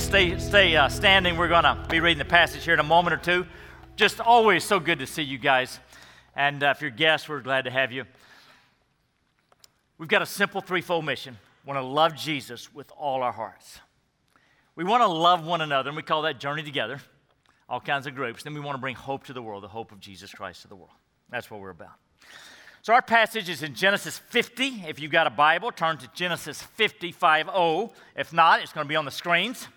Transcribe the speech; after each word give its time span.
just 0.00 0.08
stay, 0.08 0.38
stay 0.38 0.76
uh, 0.76 0.88
standing? 0.88 1.36
We're 1.36 1.48
going 1.48 1.64
to 1.64 1.76
be 1.90 2.00
reading 2.00 2.20
the 2.20 2.24
passage 2.24 2.64
here 2.64 2.72
in 2.72 2.80
a 2.80 2.84
moment 2.84 3.12
or 3.12 3.18
two. 3.18 3.46
Just 3.96 4.18
always 4.18 4.64
so 4.64 4.80
good 4.80 4.98
to 5.00 5.06
see 5.06 5.22
you 5.22 5.36
guys. 5.36 5.78
And 6.34 6.62
uh, 6.62 6.72
if 6.74 6.80
you're 6.80 6.90
guests, 6.90 7.28
we're 7.28 7.40
glad 7.40 7.66
to 7.66 7.70
have 7.70 7.92
you. 7.92 8.04
We've 9.98 10.08
got 10.08 10.22
a 10.22 10.26
simple 10.26 10.62
threefold 10.62 11.04
mission. 11.04 11.36
We 11.64 11.74
want 11.74 11.84
to 11.84 11.86
love 11.86 12.16
Jesus 12.16 12.72
with 12.72 12.90
all 12.96 13.22
our 13.22 13.32
hearts. 13.32 13.80
We 14.74 14.84
want 14.84 15.02
to 15.02 15.06
love 15.06 15.44
one 15.44 15.60
another, 15.60 15.90
and 15.90 15.96
we 15.98 16.02
call 16.02 16.22
that 16.22 16.40
Journey 16.40 16.62
Together, 16.62 17.00
all 17.68 17.80
kinds 17.80 18.06
of 18.06 18.14
groups. 18.14 18.42
Then 18.42 18.54
we 18.54 18.60
want 18.60 18.76
to 18.76 18.80
bring 18.80 18.96
hope 18.96 19.24
to 19.24 19.34
the 19.34 19.42
world, 19.42 19.62
the 19.62 19.68
hope 19.68 19.92
of 19.92 20.00
Jesus 20.00 20.32
Christ 20.32 20.62
to 20.62 20.68
the 20.68 20.76
world. 20.76 20.94
That's 21.28 21.50
what 21.50 21.60
we're 21.60 21.70
about. 21.70 21.96
So 22.80 22.94
our 22.94 23.02
passage 23.02 23.50
is 23.50 23.62
in 23.62 23.74
Genesis 23.74 24.18
50. 24.18 24.84
If 24.88 24.98
you've 24.98 25.12
got 25.12 25.26
a 25.26 25.30
Bible, 25.30 25.70
turn 25.72 25.98
to 25.98 26.08
Genesis 26.14 26.62
55. 26.62 27.50
If 28.16 28.32
not, 28.32 28.62
it's 28.62 28.72
going 28.72 28.86
to 28.86 28.88
be 28.88 28.96
on 28.96 29.04
the 29.04 29.10
screens. 29.10 29.68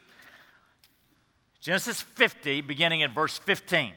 Genesis 1.63 2.02
50, 2.02 2.59
beginning 2.59 3.03
at 3.03 3.12
verse 3.16 3.38
15. 3.38 3.94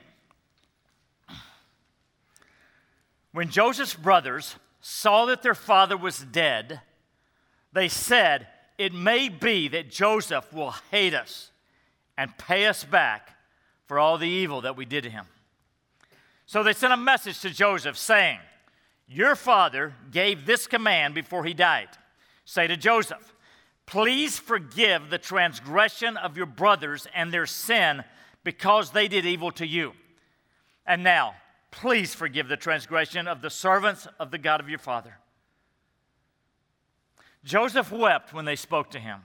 When 3.32 3.50
Joseph's 3.50 3.94
brothers 3.94 4.54
saw 4.80 5.26
that 5.26 5.42
their 5.42 5.54
father 5.54 5.96
was 5.96 6.20
dead, 6.20 6.80
they 7.72 7.88
said, 7.88 8.46
It 8.78 8.94
may 8.94 9.28
be 9.28 9.66
that 9.66 9.90
Joseph 9.90 10.52
will 10.52 10.74
hate 10.92 11.12
us 11.12 11.50
and 12.16 12.38
pay 12.38 12.66
us 12.66 12.84
back 12.84 13.36
for 13.86 13.98
all 13.98 14.16
the 14.16 14.28
evil 14.28 14.60
that 14.60 14.76
we 14.76 14.84
did 14.84 15.02
to 15.02 15.10
him. 15.10 15.26
So 16.46 16.62
they 16.62 16.72
sent 16.72 16.92
a 16.92 16.96
message 16.96 17.40
to 17.40 17.50
Joseph 17.50 17.98
saying, 17.98 18.38
your 19.08 19.34
father 19.34 19.94
gave 20.12 20.46
this 20.46 20.68
command 20.68 21.14
before 21.14 21.44
he 21.44 21.52
died. 21.54 21.88
Say 22.44 22.68
to 22.68 22.76
Joseph, 22.76 23.32
Please 23.86 24.38
forgive 24.38 25.10
the 25.10 25.18
transgression 25.18 26.16
of 26.16 26.36
your 26.36 26.46
brothers 26.46 27.06
and 27.14 27.32
their 27.32 27.46
sin 27.46 28.04
because 28.44 28.90
they 28.90 29.08
did 29.08 29.24
evil 29.24 29.50
to 29.52 29.66
you. 29.66 29.92
And 30.86 31.02
now, 31.02 31.34
please 31.70 32.14
forgive 32.14 32.48
the 32.48 32.56
transgression 32.56 33.28
of 33.28 33.42
the 33.42 33.50
servants 33.50 34.06
of 34.18 34.30
the 34.30 34.38
God 34.38 34.60
of 34.60 34.68
your 34.68 34.78
father. 34.78 35.18
Joseph 37.44 37.92
wept 37.92 38.32
when 38.32 38.44
they 38.44 38.56
spoke 38.56 38.90
to 38.90 38.98
him. 38.98 39.20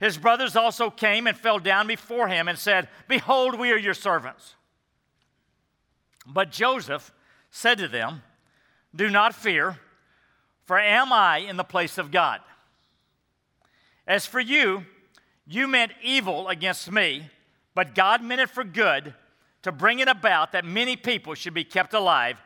His 0.00 0.18
brothers 0.18 0.56
also 0.56 0.90
came 0.90 1.28
and 1.28 1.36
fell 1.36 1.60
down 1.60 1.86
before 1.86 2.26
him 2.26 2.48
and 2.48 2.58
said, 2.58 2.88
Behold, 3.06 3.58
we 3.58 3.70
are 3.70 3.78
your 3.78 3.94
servants. 3.94 4.56
But 6.26 6.50
Joseph 6.50 7.12
said 7.50 7.78
to 7.78 7.86
them, 7.86 8.22
do 8.94 9.08
not 9.08 9.34
fear, 9.34 9.78
for 10.64 10.78
am 10.78 11.12
I 11.12 11.38
in 11.38 11.56
the 11.56 11.64
place 11.64 11.98
of 11.98 12.10
God? 12.10 12.40
As 14.06 14.26
for 14.26 14.40
you, 14.40 14.84
you 15.46 15.68
meant 15.68 15.92
evil 16.02 16.48
against 16.48 16.90
me, 16.90 17.28
but 17.74 17.94
God 17.94 18.22
meant 18.22 18.40
it 18.40 18.50
for 18.50 18.64
good 18.64 19.14
to 19.62 19.72
bring 19.72 20.00
it 20.00 20.08
about 20.08 20.52
that 20.52 20.64
many 20.64 20.96
people 20.96 21.34
should 21.34 21.54
be 21.54 21.64
kept 21.64 21.94
alive 21.94 22.36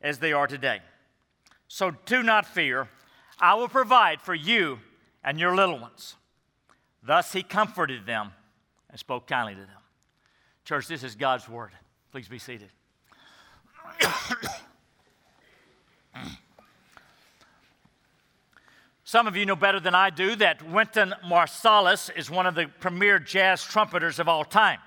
as 0.00 0.18
they 0.18 0.32
are 0.32 0.46
today. 0.46 0.80
So 1.68 1.92
do 2.06 2.22
not 2.22 2.46
fear. 2.46 2.88
I 3.38 3.54
will 3.54 3.68
provide 3.68 4.20
for 4.20 4.34
you 4.34 4.78
and 5.22 5.38
your 5.38 5.54
little 5.54 5.78
ones. 5.78 6.16
Thus 7.02 7.32
he 7.32 7.42
comforted 7.42 8.06
them 8.06 8.32
and 8.88 8.98
spoke 8.98 9.26
kindly 9.26 9.54
to 9.54 9.60
them. 9.60 9.70
Church, 10.64 10.86
this 10.86 11.02
is 11.02 11.14
God's 11.14 11.48
word. 11.48 11.70
Please 12.12 12.28
be 12.28 12.38
seated. 12.38 12.70
Some 19.10 19.26
of 19.26 19.36
you 19.36 19.44
know 19.44 19.56
better 19.56 19.80
than 19.80 19.92
I 19.92 20.10
do 20.10 20.36
that 20.36 20.62
Wynton 20.62 21.12
Marsalis 21.26 22.16
is 22.16 22.30
one 22.30 22.46
of 22.46 22.54
the 22.54 22.68
premier 22.78 23.18
jazz 23.18 23.60
trumpeters 23.60 24.20
of 24.20 24.28
all 24.28 24.44
time. 24.44 24.78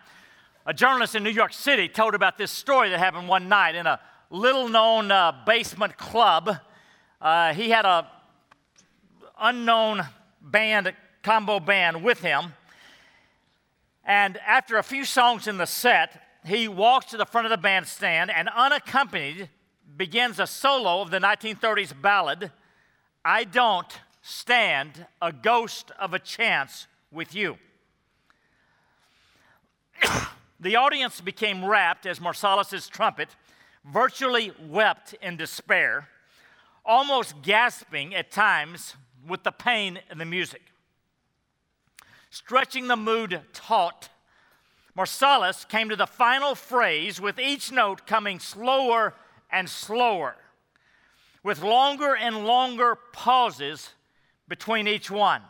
A 0.66 0.74
journalist 0.74 1.14
in 1.16 1.26
New 1.26 1.30
York 1.30 1.52
City 1.52 1.90
told 1.90 2.16
about 2.16 2.38
this 2.38 2.50
story 2.50 2.88
that 2.88 3.00
happened 3.00 3.28
one 3.28 3.50
night 3.50 3.76
in 3.76 3.86
a 3.86 4.00
little 4.30 4.70
known 4.70 5.12
uh, 5.12 5.34
basement 5.46 5.98
club. 5.98 6.56
Uh, 7.20 7.54
he 7.54 7.70
had 7.70 7.84
a 7.84 8.08
unknown 9.42 10.04
band, 10.42 10.94
combo 11.22 11.60
band 11.60 12.02
with 12.02 12.22
him. 12.22 12.54
And 14.06 14.38
after 14.48 14.78
a 14.78 14.84
few 14.84 15.04
songs 15.04 15.50
in 15.50 15.58
the 15.58 15.68
set, 15.68 16.22
he 16.46 16.70
walks 16.70 17.08
to 17.08 17.18
the 17.18 17.26
front 17.26 17.46
of 17.46 17.52
the 17.52 17.58
bandstand 17.58 18.32
and 18.32 18.48
unaccompanied 18.56 19.50
begins 19.98 20.40
a 20.40 20.48
solo 20.48 21.02
of 21.02 21.12
the 21.12 21.20
1930s 21.20 21.94
ballad, 22.02 22.54
I 23.26 23.44
Don't 23.44 23.94
Stand 24.26 25.06
a 25.22 25.34
Ghost 25.34 25.92
of 26.00 26.14
a 26.14 26.20
Chance 26.20 26.88
with 27.12 27.36
You. 27.36 27.58
the 30.62 30.78
audience 30.78 31.20
became 31.20 31.66
rapt 31.66 32.06
as 32.06 32.20
Marsalis' 32.20 32.90
trumpet 32.90 33.36
virtually 33.84 34.54
wept 34.66 35.14
in 35.22 35.36
despair, 35.36 36.08
almost 36.86 37.42
gasping 37.42 38.16
at 38.16 38.32
times 38.32 38.96
with 39.28 39.44
the 39.44 39.52
pain 39.52 40.00
in 40.10 40.20
the 40.20 40.26
music. 40.26 40.62
Stretching 42.30 42.88
the 42.88 42.96
mood 42.96 43.42
taut, 43.52 44.08
Marsalis 44.98 45.68
came 45.68 45.90
to 45.90 45.98
the 45.98 46.08
final 46.08 46.56
phrase 46.56 47.20
with 47.20 47.38
each 47.40 47.74
note 47.74 48.08
coming 48.08 48.40
slower 48.40 49.16
and 49.52 49.70
slower, 49.70 50.38
with 51.44 51.62
longer 51.62 52.16
and 52.16 52.46
longer 52.46 52.96
pauses 53.12 53.90
between 54.54 54.88
each 54.88 55.10
one. 55.10 55.42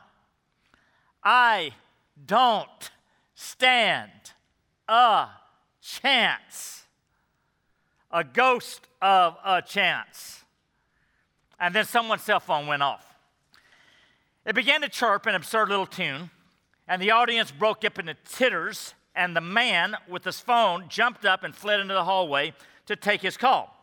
I 1.26 1.72
don't 2.26 2.90
stand 3.36 4.12
a 4.88 5.28
chance, 5.82 6.84
a 8.12 8.24
ghost 8.24 8.88
of 9.02 9.36
a 9.44 9.62
chance. 9.62 10.46
And 11.60 11.76
then 11.76 11.84
someone's 11.84 12.22
cell 12.22 12.40
phone 12.40 12.66
went 12.66 12.82
off. 12.82 13.06
It 14.46 14.56
began 14.56 14.80
to 14.80 14.88
chirp 14.88 15.26
an 15.26 15.36
absurd 15.36 15.68
little 15.68 15.86
tune, 15.86 16.30
and 16.88 17.02
the 17.02 17.12
audience 17.12 17.52
broke 17.52 17.84
up 17.84 18.00
into 18.00 18.16
titters, 18.24 18.94
and 19.14 19.36
the 19.36 19.42
man 19.42 19.98
with 20.08 20.24
his 20.24 20.40
phone 20.40 20.86
jumped 20.88 21.26
up 21.26 21.44
and 21.44 21.54
fled 21.54 21.82
into 21.82 21.94
the 21.94 22.06
hallway 22.06 22.54
to 22.86 22.96
take 22.96 23.22
his 23.22 23.36
call 23.36 23.83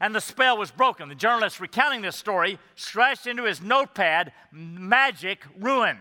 and 0.00 0.14
the 0.14 0.20
spell 0.20 0.56
was 0.56 0.70
broken. 0.70 1.08
The 1.08 1.14
journalist 1.14 1.60
recounting 1.60 2.00
this 2.00 2.16
story 2.16 2.58
scratched 2.74 3.26
into 3.26 3.44
his 3.44 3.60
notepad, 3.60 4.32
magic 4.50 5.44
ruined. 5.58 6.00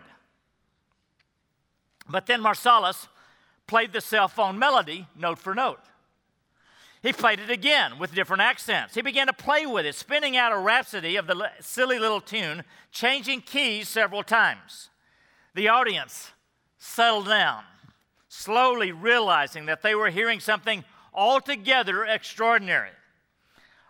But 2.10 2.26
then 2.26 2.42
Marsalis 2.42 3.08
played 3.68 3.92
the 3.92 4.02
cell 4.02 4.28
phone 4.28 4.58
melody 4.58 5.06
note 5.16 5.38
for 5.38 5.54
note. 5.54 5.82
He 7.04 7.14
played 7.14 7.40
it 7.40 7.50
again 7.50 7.98
with 8.00 8.16
different 8.16 8.42
accents. 8.42 8.96
He 8.96 9.02
began 9.02 9.28
to 9.28 9.34
play 9.34 9.66
with 9.66 9.86
it, 9.86 9.96
spinning 9.96 10.36
out 10.36 10.52
a 10.52 10.58
rhapsody 10.58 11.16
of 11.16 11.28
the 11.28 11.50
silly 11.62 11.98
little 12.00 12.20
tune, 12.20 12.64
changing 12.92 13.42
keys 13.42 13.88
several 13.88 14.24
times. 14.24 14.90
The 15.56 15.70
audience 15.70 16.32
settled 16.78 17.28
down, 17.28 17.64
slowly 18.28 18.92
realizing 18.92 19.66
that 19.68 19.82
they 19.82 19.96
were 19.96 20.10
hearing 20.10 20.40
something 20.42 20.84
altogether 21.14 22.04
extraordinary 22.04 22.92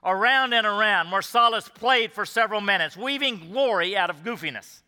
around 0.03 0.53
and 0.53 0.65
around. 0.65 1.07
Marsalis 1.07 1.74
played 1.74 2.12
for 2.12 2.25
several 2.25 2.62
minutes, 2.62 2.95
weaving 2.95 3.51
glory 3.51 3.95
out 3.95 4.09
of 4.09 4.24
goofiness. 4.24 4.81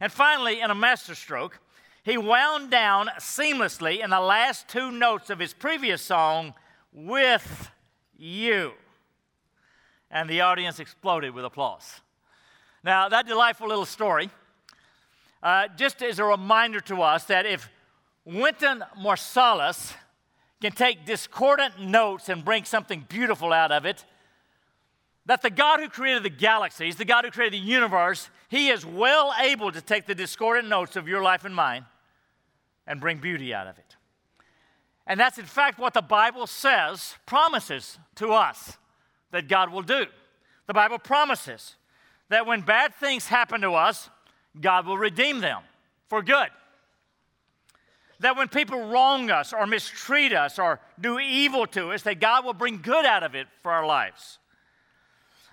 And 0.00 0.10
finally, 0.10 0.60
in 0.60 0.70
a 0.70 0.74
masterstroke, 0.74 1.60
he 2.02 2.18
wound 2.18 2.70
down 2.70 3.08
seamlessly 3.18 4.02
in 4.02 4.10
the 4.10 4.20
last 4.20 4.68
two 4.68 4.90
notes 4.90 5.30
of 5.30 5.38
his 5.38 5.54
previous 5.54 6.02
song, 6.02 6.54
With 6.92 7.70
You. 8.16 8.72
And 10.10 10.28
the 10.28 10.40
audience 10.40 10.80
exploded 10.80 11.34
with 11.34 11.44
applause. 11.44 12.00
Now, 12.82 13.08
that 13.08 13.26
delightful 13.26 13.68
little 13.68 13.86
story, 13.86 14.30
uh, 15.42 15.68
just 15.76 16.02
as 16.02 16.18
a 16.18 16.24
reminder 16.24 16.80
to 16.80 17.02
us 17.02 17.24
that 17.24 17.46
if 17.46 17.70
Wynton 18.24 18.84
Marsalis 18.98 19.94
can 20.60 20.72
take 20.72 21.06
discordant 21.06 21.80
notes 21.80 22.28
and 22.28 22.44
bring 22.44 22.64
something 22.64 23.06
beautiful 23.08 23.52
out 23.52 23.70
of 23.70 23.86
it, 23.86 24.04
that 25.26 25.42
the 25.42 25.50
God 25.50 25.80
who 25.80 25.88
created 25.88 26.22
the 26.22 26.30
galaxies, 26.30 26.96
the 26.96 27.04
God 27.04 27.24
who 27.24 27.30
created 27.30 27.54
the 27.60 27.64
universe, 27.64 28.28
He 28.48 28.68
is 28.68 28.84
well 28.84 29.32
able 29.40 29.70
to 29.70 29.80
take 29.80 30.06
the 30.06 30.14
discordant 30.14 30.68
notes 30.68 30.96
of 30.96 31.06
your 31.08 31.22
life 31.22 31.44
and 31.44 31.54
mine 31.54 31.86
and 32.86 33.00
bring 33.00 33.18
beauty 33.18 33.54
out 33.54 33.66
of 33.66 33.78
it. 33.78 33.96
And 35.06 35.18
that's 35.18 35.38
in 35.38 35.44
fact 35.44 35.78
what 35.78 35.94
the 35.94 36.02
Bible 36.02 36.46
says, 36.46 37.16
promises 37.26 37.98
to 38.16 38.28
us 38.28 38.76
that 39.30 39.48
God 39.48 39.72
will 39.72 39.82
do. 39.82 40.06
The 40.66 40.74
Bible 40.74 40.98
promises 40.98 41.76
that 42.28 42.46
when 42.46 42.62
bad 42.62 42.94
things 42.94 43.26
happen 43.26 43.60
to 43.62 43.72
us, 43.72 44.08
God 44.60 44.86
will 44.86 44.98
redeem 44.98 45.40
them 45.40 45.62
for 46.08 46.22
good. 46.22 46.48
That 48.20 48.36
when 48.36 48.48
people 48.48 48.88
wrong 48.88 49.30
us 49.30 49.52
or 49.52 49.66
mistreat 49.66 50.32
us 50.32 50.58
or 50.58 50.80
do 51.00 51.18
evil 51.18 51.66
to 51.68 51.90
us, 51.90 52.02
that 52.02 52.20
God 52.20 52.44
will 52.44 52.54
bring 52.54 52.80
good 52.80 53.04
out 53.04 53.22
of 53.22 53.34
it 53.34 53.48
for 53.62 53.72
our 53.72 53.86
lives. 53.86 54.38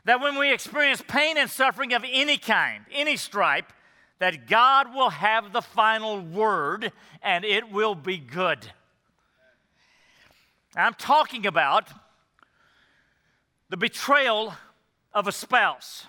That 0.05 0.21
when 0.21 0.37
we 0.37 0.53
experience 0.53 1.03
pain 1.07 1.37
and 1.37 1.49
suffering 1.49 1.93
of 1.93 2.03
any 2.07 2.37
kind, 2.37 2.85
any 2.91 3.17
stripe, 3.17 3.71
that 4.19 4.47
God 4.47 4.93
will 4.93 5.09
have 5.09 5.53
the 5.53 5.61
final 5.61 6.19
word 6.19 6.91
and 7.21 7.43
it 7.43 7.71
will 7.71 7.95
be 7.95 8.17
good. 8.17 8.71
I'm 10.75 10.93
talking 10.93 11.47
about 11.47 11.89
the 13.69 13.77
betrayal 13.77 14.53
of 15.13 15.27
a 15.27 15.31
spouse 15.31 16.05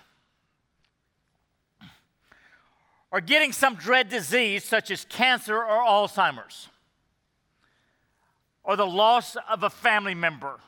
or 3.11 3.21
getting 3.21 3.53
some 3.53 3.75
dread 3.75 4.09
disease 4.09 4.65
such 4.65 4.91
as 4.91 5.05
cancer 5.05 5.57
or 5.57 5.85
Alzheimer's 5.85 6.69
or 8.63 8.77
the 8.77 8.87
loss 8.87 9.37
of 9.49 9.63
a 9.63 9.71
family 9.71 10.15
member 10.15 10.61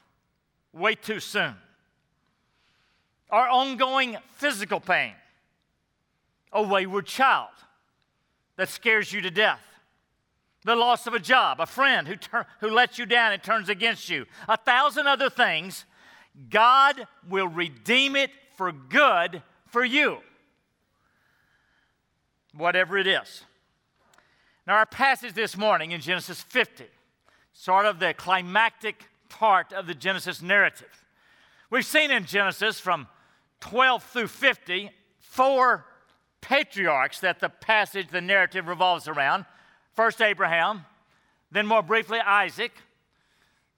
way 0.72 0.94
too 0.94 1.20
soon 1.20 1.54
or 3.32 3.48
ongoing 3.48 4.18
physical 4.36 4.78
pain 4.78 5.14
a 6.52 6.62
wayward 6.62 7.06
child 7.06 7.48
that 8.56 8.68
scares 8.68 9.10
you 9.10 9.22
to 9.22 9.30
death, 9.30 9.62
the 10.64 10.76
loss 10.76 11.06
of 11.06 11.14
a 11.14 11.18
job, 11.18 11.60
a 11.60 11.66
friend 11.66 12.06
who, 12.06 12.14
tur- 12.14 12.46
who 12.60 12.68
lets 12.68 12.98
you 12.98 13.06
down 13.06 13.32
and 13.32 13.42
turns 13.42 13.70
against 13.70 14.10
you, 14.10 14.26
a 14.46 14.56
thousand 14.56 15.06
other 15.06 15.30
things, 15.30 15.86
God 16.50 17.06
will 17.26 17.48
redeem 17.48 18.16
it 18.16 18.30
for 18.56 18.70
good 18.70 19.42
for 19.66 19.82
you, 19.82 20.18
whatever 22.54 22.98
it 22.98 23.06
is. 23.06 23.44
Now, 24.66 24.74
our 24.74 24.86
passage 24.86 25.32
this 25.32 25.56
morning 25.56 25.90
in 25.90 26.02
Genesis 26.02 26.42
50, 26.42 26.84
sort 27.54 27.86
of 27.86 27.98
the 27.98 28.14
climactic 28.14 29.06
part 29.30 29.72
of 29.72 29.86
the 29.86 29.94
Genesis 29.94 30.42
narrative. 30.42 31.04
We've 31.70 31.84
seen 31.84 32.10
in 32.10 32.26
Genesis 32.26 32.78
from 32.78 33.08
12 33.62 34.02
through 34.02 34.26
50 34.26 34.90
four 35.20 35.86
patriarchs 36.40 37.20
that 37.20 37.38
the 37.38 37.48
passage, 37.48 38.08
the 38.10 38.20
narrative 38.20 38.66
revolves 38.66 39.06
around. 39.06 39.46
First 39.94 40.20
Abraham, 40.20 40.84
then 41.50 41.66
more 41.66 41.82
briefly 41.82 42.18
Isaac, 42.18 42.72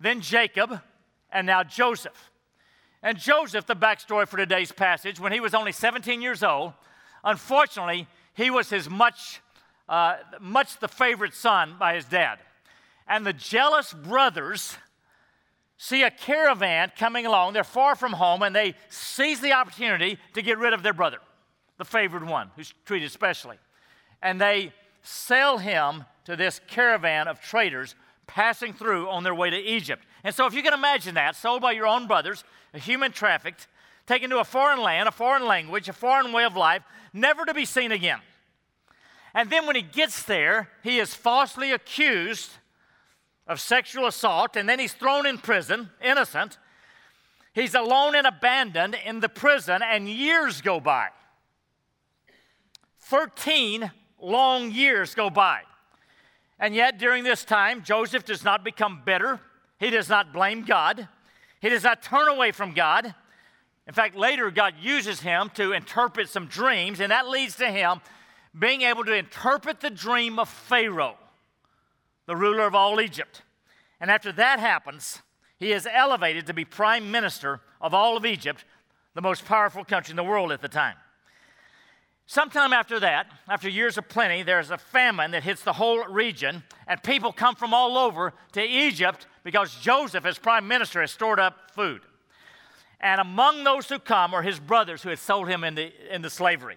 then 0.01 0.21
Jacob, 0.21 0.81
and 1.31 1.47
now 1.47 1.63
Joseph. 1.63 2.31
And 3.03 3.19
Joseph, 3.19 3.67
the 3.67 3.77
backstory 3.77 4.27
for 4.27 4.39
today's 4.39 4.73
passage, 4.73 5.21
when 5.21 5.33
he 5.33 5.41
was 5.41 5.55
only 5.55 5.71
17 5.71 6.23
years 6.23 6.43
old, 6.43 6.73
unfortunately, 7.23 8.09
he 8.33 8.51
was 8.51 8.71
his 8.71 8.89
much, 8.89 9.43
uh, 9.89 10.17
much 10.41 10.79
the 10.81 10.89
favorite 10.89 11.35
son 11.35 11.77
by 11.79 11.95
his 11.95 12.07
dad. 12.07 12.39
And 13.07 13.27
the 13.27 13.35
jealous 13.35 13.93
brothers 13.93 14.79
see 15.77 16.03
a 16.03 16.11
caravan 16.11 16.93
coming 16.97 17.27
along. 17.27 17.53
They're 17.53 17.65
far 17.65 17.97
from 17.97 18.13
home, 18.13 18.43
and 18.43 18.55
they 18.55 18.75
seize 18.89 19.41
the 19.41 19.53
opportunity 19.53 20.19
to 20.35 20.43
get 20.43 20.59
rid 20.59 20.73
of 20.73 20.83
their 20.83 20.93
brother 20.93 21.19
the 21.77 21.85
favored 21.85 22.27
one, 22.27 22.51
who's 22.57 22.73
treated 22.85 23.11
specially. 23.11 23.59
And 24.23 24.41
they 24.41 24.73
sell 25.03 25.59
him 25.59 26.05
to 26.25 26.37
this 26.37 26.61
caravan 26.69 27.29
of 27.29 27.41
traders 27.41 27.95
passing 28.27 28.73
through 28.73 29.09
on 29.09 29.25
their 29.25 29.35
way 29.35 29.51
to 29.51 29.57
Egypt. 29.57 30.05
And 30.23 30.35
so, 30.35 30.47
if 30.47 30.55
you 30.55 30.63
can 30.63 30.73
imagine 30.73 31.17
that, 31.17 31.37
sold 31.37 31.61
by 31.61 31.73
your 31.73 31.87
own 31.87 32.07
brothers, 32.07 32.45
a 32.73 32.79
human 32.79 33.13
trafficked, 33.13 33.67
taken 34.07 34.31
to 34.31 34.39
a 34.39 34.45
foreign 34.45 34.81
land, 34.81 35.09
a 35.09 35.13
foreign 35.13 35.47
language, 35.47 35.89
a 35.89 35.93
foreign 35.93 36.33
way 36.33 36.45
of 36.45 36.57
life, 36.57 36.83
never 37.13 37.45
to 37.45 37.55
be 37.55 37.65
seen 37.65 37.93
again. 37.93 38.21
And 39.35 39.51
then 39.51 39.67
when 39.67 39.77
he 39.77 39.83
gets 39.83 40.23
there, 40.23 40.71
he 40.83 40.99
is 40.99 41.13
falsely 41.13 41.73
accused 41.73 42.51
of 43.47 43.61
sexual 43.61 44.07
assault, 44.07 44.57
and 44.57 44.69
then 44.69 44.79
he's 44.79 44.93
thrown 44.93 45.27
in 45.27 45.39
prison, 45.39 45.91
innocent. 46.03 46.59
He's 47.53 47.75
alone 47.75 48.15
and 48.17 48.27
abandoned 48.27 48.97
in 49.05 49.21
the 49.21 49.29
prison, 49.29 49.83
and 49.83 50.09
years 50.09 50.61
go 50.61 50.81
by. 50.81 51.09
13 53.01 53.91
long 54.21 54.71
years 54.71 55.15
go 55.15 55.31
by. 55.31 55.61
And 56.59 56.75
yet, 56.75 56.99
during 56.99 57.25
this 57.25 57.45
time, 57.45 57.83
Joseph 57.83 58.25
does 58.25 58.45
not 58.45 58.65
become 58.65 59.03
bitter. 59.05 59.41
He 59.79 59.91
does 59.91 60.09
not 60.09 60.33
blame 60.33 60.63
God. 60.63 61.09
He 61.61 61.69
does 61.69 61.85
not 61.85 62.03
turn 62.03 62.29
away 62.29 62.53
from 62.53 62.73
God. 62.73 63.15
In 63.87 63.93
fact, 63.93 64.17
later, 64.17 64.51
God 64.51 64.75
uses 64.81 65.21
him 65.21 65.51
to 65.55 65.73
interpret 65.73 66.29
some 66.29 66.47
dreams, 66.47 67.01
and 67.01 67.11
that 67.11 67.29
leads 67.29 67.57
to 67.57 67.71
him 67.71 68.01
being 68.59 68.83
able 68.83 69.05
to 69.05 69.15
interpret 69.15 69.81
the 69.81 69.91
dream 69.91 70.39
of 70.39 70.49
Pharaoh, 70.49 71.19
the 72.27 72.37
ruler 72.37 72.67
of 72.67 72.75
all 72.75 73.01
Egypt. 73.01 73.43
And 74.01 74.11
after 74.11 74.33
that 74.33 74.61
happens, 74.61 75.21
he 75.59 75.73
is 75.73 75.89
elevated 75.91 76.47
to 76.47 76.55
be 76.55 76.65
prime 76.65 77.11
minister 77.11 77.61
of 77.81 77.95
all 77.95 78.17
of 78.17 78.27
Egypt, 78.27 78.65
the 79.15 79.23
most 79.23 79.45
powerful 79.45 79.85
country 79.85 80.13
in 80.13 80.17
the 80.17 80.25
world 80.25 80.53
at 80.53 80.61
the 80.61 80.69
time. 80.69 80.97
Sometime 82.27 82.73
after 82.73 82.99
that, 83.01 83.27
after 83.49 83.69
years 83.69 83.99
of 83.99 84.09
plenty, 84.09 84.43
there's 84.43 84.71
a 84.71 84.79
famine 84.79 85.31
that 85.33 85.43
hits 85.43 85.63
the 85.63 85.75
whole 85.75 86.05
region, 86.05 86.63
and 86.87 87.03
people 87.03 87.33
come 87.33 87.55
from 87.55 87.75
all 87.75 87.99
over 87.99 88.33
to 88.53 88.63
Egypt 88.63 89.27
because 89.43 89.77
Joseph, 89.77 90.25
as 90.25 90.39
prime 90.39 90.67
minister, 90.67 91.03
has 91.03 91.11
stored 91.11 91.39
up 91.39 91.71
food. 91.75 92.01
And 92.99 93.21
among 93.21 93.65
those 93.65 93.91
who 93.91 93.99
come 93.99 94.33
are 94.33 94.43
his 94.43 94.59
brothers 94.59 95.03
who 95.03 95.11
had 95.11 95.19
sold 95.19 95.49
him 95.49 95.65
into, 95.65 95.91
into 96.13 96.31
slavery. 96.31 96.77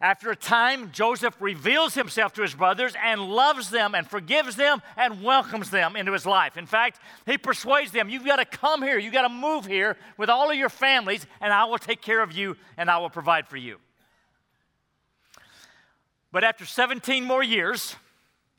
After 0.00 0.30
a 0.30 0.36
time, 0.36 0.92
Joseph 0.92 1.34
reveals 1.40 1.94
himself 1.94 2.34
to 2.34 2.42
his 2.42 2.54
brothers 2.54 2.92
and 3.02 3.20
loves 3.20 3.70
them 3.70 3.94
and 3.94 4.06
forgives 4.06 4.54
them 4.54 4.82
and 4.94 5.22
welcomes 5.22 5.70
them 5.70 5.96
into 5.96 6.12
his 6.12 6.26
life. 6.26 6.58
In 6.58 6.66
fact, 6.66 7.00
he 7.24 7.38
persuades 7.38 7.92
them, 7.92 8.10
You've 8.10 8.26
got 8.26 8.36
to 8.36 8.44
come 8.44 8.82
here, 8.82 8.98
you've 8.98 9.14
got 9.14 9.22
to 9.22 9.30
move 9.30 9.64
here 9.64 9.96
with 10.18 10.28
all 10.28 10.50
of 10.50 10.56
your 10.56 10.68
families, 10.68 11.26
and 11.40 11.50
I 11.50 11.64
will 11.64 11.78
take 11.78 12.02
care 12.02 12.20
of 12.20 12.32
you 12.32 12.56
and 12.76 12.90
I 12.90 12.98
will 12.98 13.08
provide 13.08 13.48
for 13.48 13.56
you. 13.56 13.78
But 16.30 16.44
after 16.44 16.66
17 16.66 17.24
more 17.24 17.42
years, 17.42 17.96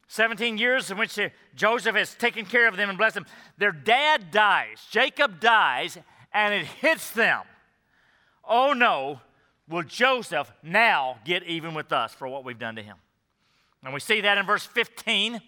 17 0.08 0.58
years 0.58 0.90
in 0.90 0.98
which 0.98 1.20
uh, 1.20 1.30
Joseph 1.56 1.96
has 1.96 2.16
taken 2.16 2.46
care 2.46 2.68
of 2.68 2.78
them 2.78 2.90
and 2.90 2.98
blessed 2.98 3.16
them, 3.16 3.26
their 3.60 3.72
dad 3.72 4.32
dies. 4.32 4.80
Jacob 4.90 5.40
dies, 5.40 6.00
and 6.34 6.54
it 6.54 6.66
hits 6.66 7.12
them. 7.12 7.42
Oh 8.44 8.74
no, 8.74 9.20
will 9.70 9.84
Joseph 9.84 10.52
now 10.64 11.18
get 11.26 11.44
even 11.44 11.74
with 11.74 11.92
us 11.92 12.14
for 12.14 12.28
what 12.28 12.44
we've 12.44 12.60
done 12.60 12.76
to 12.76 12.84
him? 12.84 12.98
And 13.84 13.94
we 13.94 14.00
see 14.00 14.22
that 14.22 14.38
in 14.38 14.46
verse 14.46 14.66
15. 14.66 15.42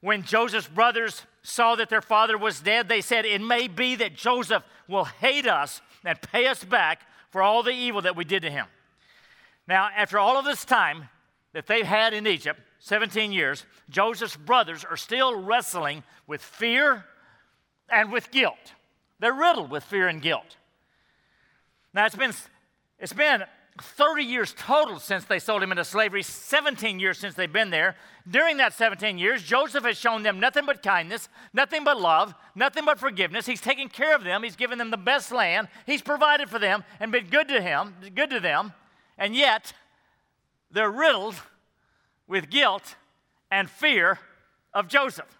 When 0.00 0.22
Joseph's 0.22 0.68
brothers 0.68 1.22
saw 1.42 1.74
that 1.76 1.88
their 1.88 2.02
father 2.02 2.38
was 2.38 2.60
dead, 2.60 2.88
they 2.88 3.00
said, 3.00 3.24
It 3.24 3.40
may 3.40 3.66
be 3.66 3.96
that 3.96 4.14
Joseph 4.14 4.62
will 4.88 5.04
hate 5.04 5.46
us 5.46 5.80
and 6.04 6.20
pay 6.20 6.46
us 6.46 6.62
back 6.64 7.02
for 7.30 7.42
all 7.42 7.62
the 7.62 7.72
evil 7.72 8.02
that 8.02 8.16
we 8.16 8.24
did 8.24 8.42
to 8.42 8.50
him. 8.50 8.66
Now, 9.66 9.88
after 9.96 10.18
all 10.18 10.38
of 10.38 10.44
this 10.44 10.64
time, 10.64 11.08
that 11.52 11.66
they've 11.66 11.86
had 11.86 12.12
in 12.12 12.26
Egypt, 12.26 12.60
17 12.80 13.32
years, 13.32 13.64
Joseph's 13.88 14.36
brothers 14.36 14.84
are 14.84 14.96
still 14.96 15.40
wrestling 15.40 16.02
with 16.26 16.42
fear 16.42 17.04
and 17.88 18.12
with 18.12 18.30
guilt. 18.30 18.74
They're 19.18 19.32
riddled 19.32 19.70
with 19.70 19.82
fear 19.82 20.06
and 20.06 20.20
guilt. 20.20 20.56
Now, 21.94 22.04
it's 22.04 22.14
been, 22.14 22.34
it's 22.98 23.12
been 23.12 23.44
30 23.80 24.24
years 24.24 24.54
total 24.56 24.98
since 24.98 25.24
they 25.24 25.38
sold 25.38 25.62
him 25.62 25.70
into 25.70 25.84
slavery, 25.84 26.22
17 26.22 26.98
years 26.98 27.18
since 27.18 27.34
they've 27.34 27.52
been 27.52 27.70
there. 27.70 27.96
During 28.28 28.56
that 28.56 28.72
17 28.72 29.18
years, 29.18 29.42
Joseph 29.42 29.84
has 29.84 29.98
shown 29.98 30.22
them 30.22 30.40
nothing 30.40 30.64
but 30.64 30.82
kindness, 30.82 31.28
nothing 31.52 31.84
but 31.84 32.00
love, 32.00 32.34
nothing 32.54 32.84
but 32.84 32.98
forgiveness. 32.98 33.44
He's 33.44 33.60
taken 33.60 33.88
care 33.88 34.14
of 34.14 34.24
them, 34.24 34.42
he's 34.42 34.56
given 34.56 34.78
them 34.78 34.90
the 34.90 34.96
best 34.96 35.30
land, 35.30 35.68
he's 35.84 36.02
provided 36.02 36.48
for 36.48 36.58
them 36.58 36.84
and 37.00 37.12
been 37.12 37.26
good 37.26 37.48
to 37.48 37.60
him, 37.60 37.94
good 38.14 38.30
to 38.30 38.40
them. 38.40 38.72
And 39.18 39.34
yet, 39.36 39.74
they're 40.70 40.90
riddled 40.90 41.36
with 42.26 42.50
guilt 42.50 42.96
and 43.50 43.70
fear 43.70 44.18
of 44.72 44.88
Joseph. 44.88 45.38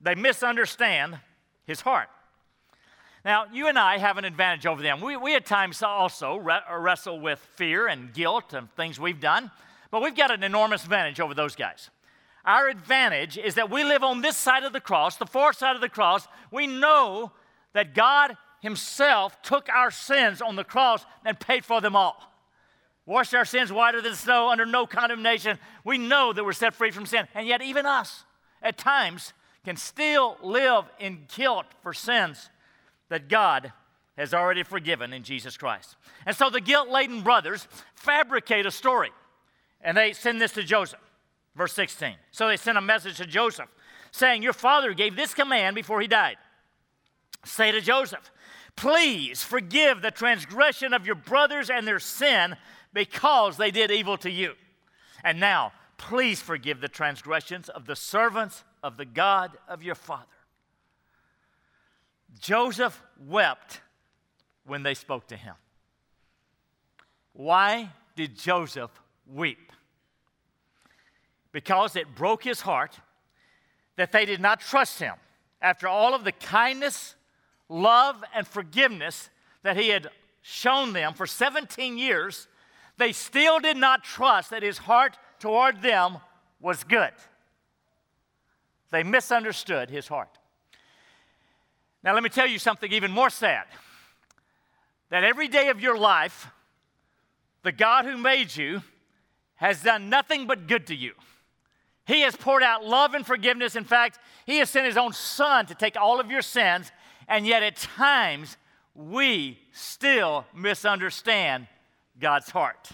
They 0.00 0.14
misunderstand 0.16 1.20
his 1.64 1.80
heart. 1.80 2.08
Now, 3.24 3.46
you 3.52 3.68
and 3.68 3.78
I 3.78 3.98
have 3.98 4.18
an 4.18 4.24
advantage 4.24 4.66
over 4.66 4.82
them. 4.82 5.00
We, 5.00 5.16
we 5.16 5.36
at 5.36 5.46
times 5.46 5.82
also 5.82 6.36
re- 6.36 6.60
wrestle 6.70 7.20
with 7.20 7.38
fear 7.54 7.86
and 7.86 8.12
guilt 8.12 8.52
and 8.52 8.70
things 8.74 8.98
we've 8.98 9.20
done, 9.20 9.50
but 9.90 10.02
we've 10.02 10.16
got 10.16 10.32
an 10.32 10.42
enormous 10.42 10.82
advantage 10.82 11.20
over 11.20 11.32
those 11.32 11.54
guys. 11.54 11.90
Our 12.44 12.68
advantage 12.68 13.38
is 13.38 13.54
that 13.54 13.70
we 13.70 13.84
live 13.84 14.02
on 14.02 14.22
this 14.22 14.36
side 14.36 14.64
of 14.64 14.72
the 14.72 14.80
cross, 14.80 15.16
the 15.16 15.26
far 15.26 15.52
side 15.52 15.76
of 15.76 15.80
the 15.80 15.88
cross. 15.88 16.26
We 16.50 16.66
know 16.66 17.30
that 17.72 17.94
God 17.94 18.36
Himself 18.60 19.40
took 19.42 19.68
our 19.68 19.92
sins 19.92 20.42
on 20.42 20.56
the 20.56 20.64
cross 20.64 21.04
and 21.24 21.38
paid 21.38 21.64
for 21.64 21.80
them 21.80 21.94
all 21.94 22.32
washed 23.06 23.34
our 23.34 23.44
sins 23.44 23.72
whiter 23.72 24.00
than 24.00 24.14
snow, 24.14 24.48
under 24.50 24.66
no 24.66 24.86
condemnation. 24.86 25.58
We 25.84 25.98
know 25.98 26.32
that 26.32 26.44
we're 26.44 26.52
set 26.52 26.74
free 26.74 26.90
from 26.90 27.06
sin. 27.06 27.26
And 27.34 27.46
yet, 27.46 27.62
even 27.62 27.86
us, 27.86 28.24
at 28.62 28.78
times, 28.78 29.32
can 29.64 29.76
still 29.76 30.36
live 30.42 30.84
in 30.98 31.26
guilt 31.34 31.66
for 31.82 31.92
sins 31.92 32.50
that 33.12 33.28
God 33.28 33.72
has 34.16 34.34
already 34.34 34.62
forgiven 34.62 35.12
in 35.12 35.22
Jesus 35.22 35.56
Christ. 35.56 35.96
And 36.26 36.34
so 36.36 36.50
the 36.50 36.60
guilt 36.60 36.88
laden 36.88 37.22
brothers 37.22 37.68
fabricate 37.94 38.66
a 38.66 38.70
story 38.70 39.10
and 39.80 39.96
they 39.96 40.12
send 40.12 40.40
this 40.40 40.52
to 40.52 40.62
Joseph. 40.62 41.00
Verse 41.54 41.72
16. 41.74 42.14
So 42.30 42.48
they 42.48 42.56
sent 42.56 42.78
a 42.78 42.82
message 42.82 43.18
to 43.18 43.26
Joseph 43.26 43.68
saying, 44.10 44.42
Your 44.42 44.52
father 44.52 44.94
gave 44.94 45.16
this 45.16 45.34
command 45.34 45.74
before 45.74 46.00
he 46.00 46.06
died 46.06 46.36
say 47.44 47.72
to 47.72 47.80
Joseph, 47.80 48.30
Please 48.76 49.42
forgive 49.44 50.00
the 50.00 50.10
transgression 50.10 50.94
of 50.94 51.04
your 51.04 51.14
brothers 51.14 51.68
and 51.68 51.86
their 51.86 51.98
sin 51.98 52.56
because 52.92 53.56
they 53.56 53.70
did 53.70 53.90
evil 53.90 54.16
to 54.18 54.30
you. 54.30 54.54
And 55.22 55.38
now, 55.38 55.72
please 55.98 56.40
forgive 56.40 56.80
the 56.80 56.88
transgressions 56.88 57.68
of 57.68 57.86
the 57.86 57.96
servants 57.96 58.64
of 58.82 58.96
the 58.96 59.04
God 59.04 59.58
of 59.68 59.82
your 59.82 59.94
father. 59.94 60.24
Joseph 62.38 63.02
wept 63.18 63.80
when 64.64 64.82
they 64.82 64.94
spoke 64.94 65.28
to 65.28 65.36
him. 65.36 65.54
Why 67.32 67.90
did 68.16 68.36
Joseph 68.36 68.90
weep? 69.26 69.72
Because 71.50 71.96
it 71.96 72.14
broke 72.14 72.44
his 72.44 72.60
heart 72.60 72.98
that 73.96 74.12
they 74.12 74.24
did 74.24 74.40
not 74.40 74.60
trust 74.60 74.98
him 74.98 75.14
after 75.60 75.86
all 75.86 76.14
of 76.14 76.24
the 76.24 76.32
kindness, 76.32 77.14
love, 77.68 78.22
and 78.34 78.46
forgiveness 78.46 79.30
that 79.62 79.76
he 79.76 79.88
had 79.88 80.10
shown 80.40 80.92
them 80.92 81.14
for 81.14 81.26
17 81.26 81.98
years. 81.98 82.48
They 82.96 83.12
still 83.12 83.60
did 83.60 83.76
not 83.76 84.02
trust 84.02 84.50
that 84.50 84.62
his 84.62 84.78
heart 84.78 85.16
toward 85.38 85.82
them 85.82 86.18
was 86.60 86.84
good. 86.84 87.12
They 88.90 89.02
misunderstood 89.02 89.88
his 89.88 90.08
heart. 90.08 90.38
Now, 92.04 92.14
let 92.14 92.22
me 92.22 92.28
tell 92.28 92.46
you 92.46 92.58
something 92.58 92.92
even 92.92 93.10
more 93.10 93.30
sad 93.30 93.64
that 95.10 95.24
every 95.24 95.46
day 95.46 95.68
of 95.68 95.80
your 95.80 95.96
life, 95.96 96.48
the 97.62 97.72
God 97.72 98.06
who 98.06 98.16
made 98.16 98.56
you 98.56 98.82
has 99.56 99.82
done 99.82 100.08
nothing 100.08 100.46
but 100.46 100.66
good 100.66 100.86
to 100.88 100.94
you. 100.94 101.12
He 102.06 102.22
has 102.22 102.34
poured 102.34 102.62
out 102.62 102.84
love 102.84 103.14
and 103.14 103.24
forgiveness. 103.24 103.76
In 103.76 103.84
fact, 103.84 104.18
He 104.46 104.58
has 104.58 104.70
sent 104.70 104.86
His 104.86 104.96
own 104.96 105.12
Son 105.12 105.66
to 105.66 105.74
take 105.74 105.96
all 105.96 106.18
of 106.18 106.30
your 106.30 106.42
sins, 106.42 106.90
and 107.28 107.46
yet 107.46 107.62
at 107.62 107.76
times 107.76 108.56
we 108.94 109.58
still 109.72 110.44
misunderstand 110.54 111.68
God's 112.18 112.50
heart. 112.50 112.90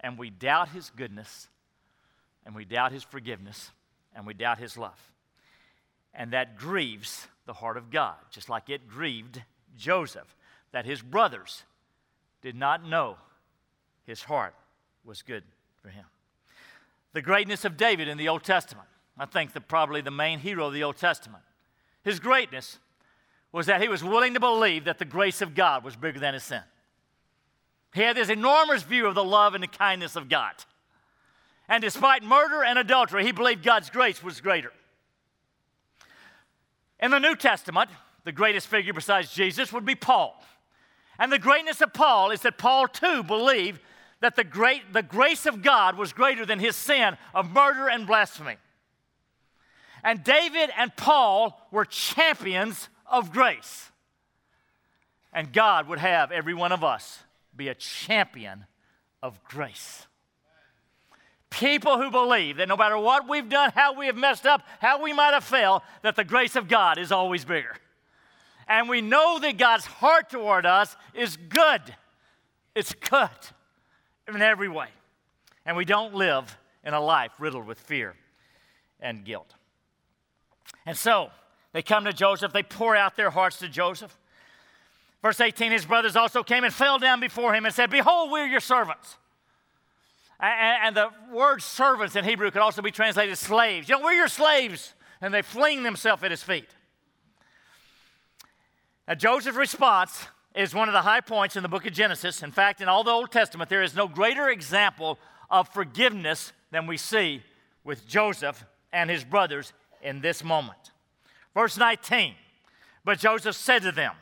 And 0.00 0.18
we 0.18 0.28
doubt 0.28 0.68
His 0.68 0.90
goodness, 0.90 1.48
and 2.44 2.54
we 2.54 2.64
doubt 2.66 2.92
His 2.92 3.02
forgiveness, 3.02 3.70
and 4.14 4.26
we 4.26 4.34
doubt 4.34 4.58
His 4.58 4.76
love. 4.76 5.00
And 6.12 6.32
that 6.32 6.58
grieves 6.58 7.26
the 7.48 7.54
heart 7.54 7.78
of 7.78 7.90
God, 7.90 8.14
just 8.30 8.50
like 8.50 8.68
it 8.68 8.86
grieved 8.86 9.42
Joseph 9.76 10.36
that 10.70 10.84
his 10.84 11.00
brothers 11.00 11.64
did 12.42 12.54
not 12.54 12.86
know 12.86 13.16
his 14.04 14.22
heart 14.22 14.54
was 15.02 15.22
good 15.22 15.42
for 15.80 15.88
him. 15.88 16.04
The 17.14 17.22
greatness 17.22 17.64
of 17.64 17.78
David 17.78 18.06
in 18.06 18.18
the 18.18 18.28
Old 18.28 18.44
Testament, 18.44 18.86
I 19.18 19.24
think 19.24 19.54
that 19.54 19.66
probably 19.66 20.02
the 20.02 20.10
main 20.10 20.38
hero 20.38 20.66
of 20.66 20.74
the 20.74 20.84
Old 20.84 20.98
Testament. 20.98 21.42
His 22.04 22.20
greatness 22.20 22.78
was 23.50 23.64
that 23.64 23.80
he 23.80 23.88
was 23.88 24.04
willing 24.04 24.34
to 24.34 24.40
believe 24.40 24.84
that 24.84 24.98
the 24.98 25.06
grace 25.06 25.40
of 25.40 25.54
God 25.54 25.82
was 25.82 25.96
bigger 25.96 26.20
than 26.20 26.34
his 26.34 26.44
sin. 26.44 26.62
He 27.94 28.02
had 28.02 28.14
this 28.14 28.28
enormous 28.28 28.82
view 28.82 29.06
of 29.06 29.14
the 29.14 29.24
love 29.24 29.54
and 29.54 29.62
the 29.64 29.68
kindness 29.68 30.16
of 30.16 30.28
God. 30.28 30.52
And 31.66 31.82
despite 31.82 32.22
murder 32.22 32.62
and 32.62 32.78
adultery, 32.78 33.24
he 33.24 33.32
believed 33.32 33.64
God's 33.64 33.88
grace 33.88 34.22
was 34.22 34.42
greater. 34.42 34.70
In 37.00 37.10
the 37.10 37.18
New 37.18 37.36
Testament, 37.36 37.90
the 38.24 38.32
greatest 38.32 38.66
figure 38.66 38.92
besides 38.92 39.32
Jesus 39.32 39.72
would 39.72 39.84
be 39.84 39.94
Paul. 39.94 40.42
And 41.18 41.32
the 41.32 41.38
greatness 41.38 41.80
of 41.80 41.92
Paul 41.92 42.30
is 42.30 42.42
that 42.42 42.58
Paul 42.58 42.88
too 42.88 43.22
believed 43.22 43.80
that 44.20 44.36
the, 44.36 44.44
great, 44.44 44.92
the 44.92 45.02
grace 45.02 45.46
of 45.46 45.62
God 45.62 45.96
was 45.96 46.12
greater 46.12 46.44
than 46.44 46.58
his 46.58 46.76
sin 46.76 47.16
of 47.34 47.50
murder 47.50 47.88
and 47.88 48.06
blasphemy. 48.06 48.56
And 50.02 50.22
David 50.22 50.70
and 50.76 50.94
Paul 50.96 51.60
were 51.70 51.84
champions 51.84 52.88
of 53.06 53.32
grace. 53.32 53.90
And 55.32 55.52
God 55.52 55.88
would 55.88 55.98
have 55.98 56.32
every 56.32 56.54
one 56.54 56.72
of 56.72 56.82
us 56.82 57.22
be 57.56 57.68
a 57.68 57.74
champion 57.74 58.66
of 59.22 59.42
grace. 59.44 60.06
People 61.50 61.96
who 62.00 62.10
believe 62.10 62.58
that 62.58 62.68
no 62.68 62.76
matter 62.76 62.98
what 62.98 63.28
we've 63.28 63.48
done, 63.48 63.72
how 63.74 63.98
we 63.98 64.06
have 64.06 64.16
messed 64.16 64.46
up, 64.46 64.62
how 64.80 65.02
we 65.02 65.12
might 65.12 65.32
have 65.32 65.44
failed, 65.44 65.82
that 66.02 66.14
the 66.14 66.24
grace 66.24 66.56
of 66.56 66.68
God 66.68 66.98
is 66.98 67.10
always 67.10 67.44
bigger. 67.44 67.74
And 68.68 68.88
we 68.88 69.00
know 69.00 69.38
that 69.38 69.56
God's 69.56 69.86
heart 69.86 70.28
toward 70.28 70.66
us 70.66 70.94
is 71.14 71.36
good. 71.36 71.80
It's 72.74 72.92
good 72.92 73.30
in 74.28 74.42
every 74.42 74.68
way. 74.68 74.88
And 75.64 75.76
we 75.76 75.86
don't 75.86 76.14
live 76.14 76.56
in 76.84 76.92
a 76.92 77.00
life 77.00 77.32
riddled 77.38 77.66
with 77.66 77.78
fear 77.78 78.14
and 79.00 79.24
guilt. 79.24 79.54
And 80.84 80.96
so 80.96 81.30
they 81.72 81.82
come 81.82 82.04
to 82.04 82.12
Joseph, 82.12 82.52
they 82.52 82.62
pour 82.62 82.94
out 82.94 83.16
their 83.16 83.30
hearts 83.30 83.58
to 83.60 83.68
Joseph. 83.68 84.16
Verse 85.22 85.40
18 85.40 85.72
His 85.72 85.86
brothers 85.86 86.14
also 86.14 86.42
came 86.42 86.64
and 86.64 86.72
fell 86.72 86.98
down 86.98 87.20
before 87.20 87.54
him 87.54 87.64
and 87.64 87.74
said, 87.74 87.90
Behold, 87.90 88.30
we're 88.30 88.46
your 88.46 88.60
servants. 88.60 89.16
And, 90.40 90.96
the 90.96 91.10
word 91.32 91.62
servants 91.62 92.14
in 92.14 92.24
Hebrew 92.24 92.50
could 92.50 92.62
also 92.62 92.80
be 92.80 92.92
translated 92.92 93.36
slaves. 93.36 93.88
You 93.88 93.96
know, 93.96 94.04
we're 94.04 94.12
your 94.12 94.28
slaves. 94.28 94.94
And 95.20 95.34
they 95.34 95.42
fling 95.42 95.82
themselves 95.82 96.22
at 96.22 96.30
his 96.30 96.44
feet. 96.44 96.68
Now, 99.08 99.14
Joseph's 99.14 99.56
response 99.56 100.26
is 100.54 100.74
one 100.74 100.88
of 100.88 100.92
the 100.92 101.02
high 101.02 101.20
points 101.20 101.56
in 101.56 101.62
the 101.62 101.68
book 101.68 101.86
of 101.86 101.92
Genesis. 101.92 102.42
In 102.42 102.52
fact, 102.52 102.80
in 102.80 102.88
all 102.88 103.02
the 103.02 103.10
Old 103.10 103.32
Testament, 103.32 103.68
there 103.68 103.82
is 103.82 103.96
no 103.96 104.06
greater 104.06 104.48
example 104.48 105.18
of 105.50 105.68
forgiveness 105.68 106.52
than 106.70 106.86
we 106.86 106.96
see 106.96 107.42
with 107.82 108.06
Joseph 108.06 108.64
and 108.92 109.10
his 109.10 109.24
brothers 109.24 109.72
in 110.02 110.20
this 110.20 110.44
moment. 110.44 110.92
Verse 111.54 111.76
19 111.76 112.34
But 113.04 113.18
Joseph 113.18 113.56
said 113.56 113.82
to 113.82 113.92
them, 113.92 114.12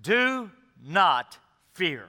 Do 0.00 0.50
not 0.84 1.38
fear. 1.72 2.08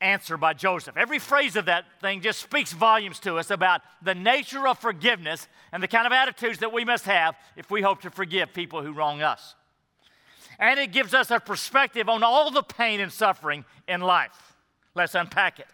answer 0.00 0.36
by 0.36 0.54
Joseph. 0.54 0.96
Every 0.96 1.18
phrase 1.18 1.56
of 1.56 1.66
that 1.66 1.84
thing 2.00 2.20
just 2.20 2.40
speaks 2.40 2.72
volumes 2.72 3.18
to 3.20 3.38
us 3.38 3.50
about 3.50 3.82
the 4.02 4.14
nature 4.14 4.66
of 4.66 4.78
forgiveness 4.78 5.48
and 5.72 5.82
the 5.82 5.88
kind 5.88 6.06
of 6.06 6.12
attitudes 6.12 6.58
that 6.58 6.72
we 6.72 6.84
must 6.84 7.04
have 7.04 7.36
if 7.56 7.70
we 7.70 7.82
hope 7.82 8.00
to 8.02 8.10
forgive 8.10 8.54
people 8.54 8.82
who 8.82 8.92
wrong 8.92 9.22
us. 9.22 9.54
And 10.58 10.78
it 10.78 10.92
gives 10.92 11.14
us 11.14 11.30
a 11.30 11.40
perspective 11.40 12.08
on 12.08 12.22
all 12.22 12.50
the 12.50 12.62
pain 12.62 13.00
and 13.00 13.12
suffering 13.12 13.64
in 13.88 14.00
life. 14.00 14.54
Let's 14.94 15.14
unpack 15.14 15.58
it. 15.58 15.66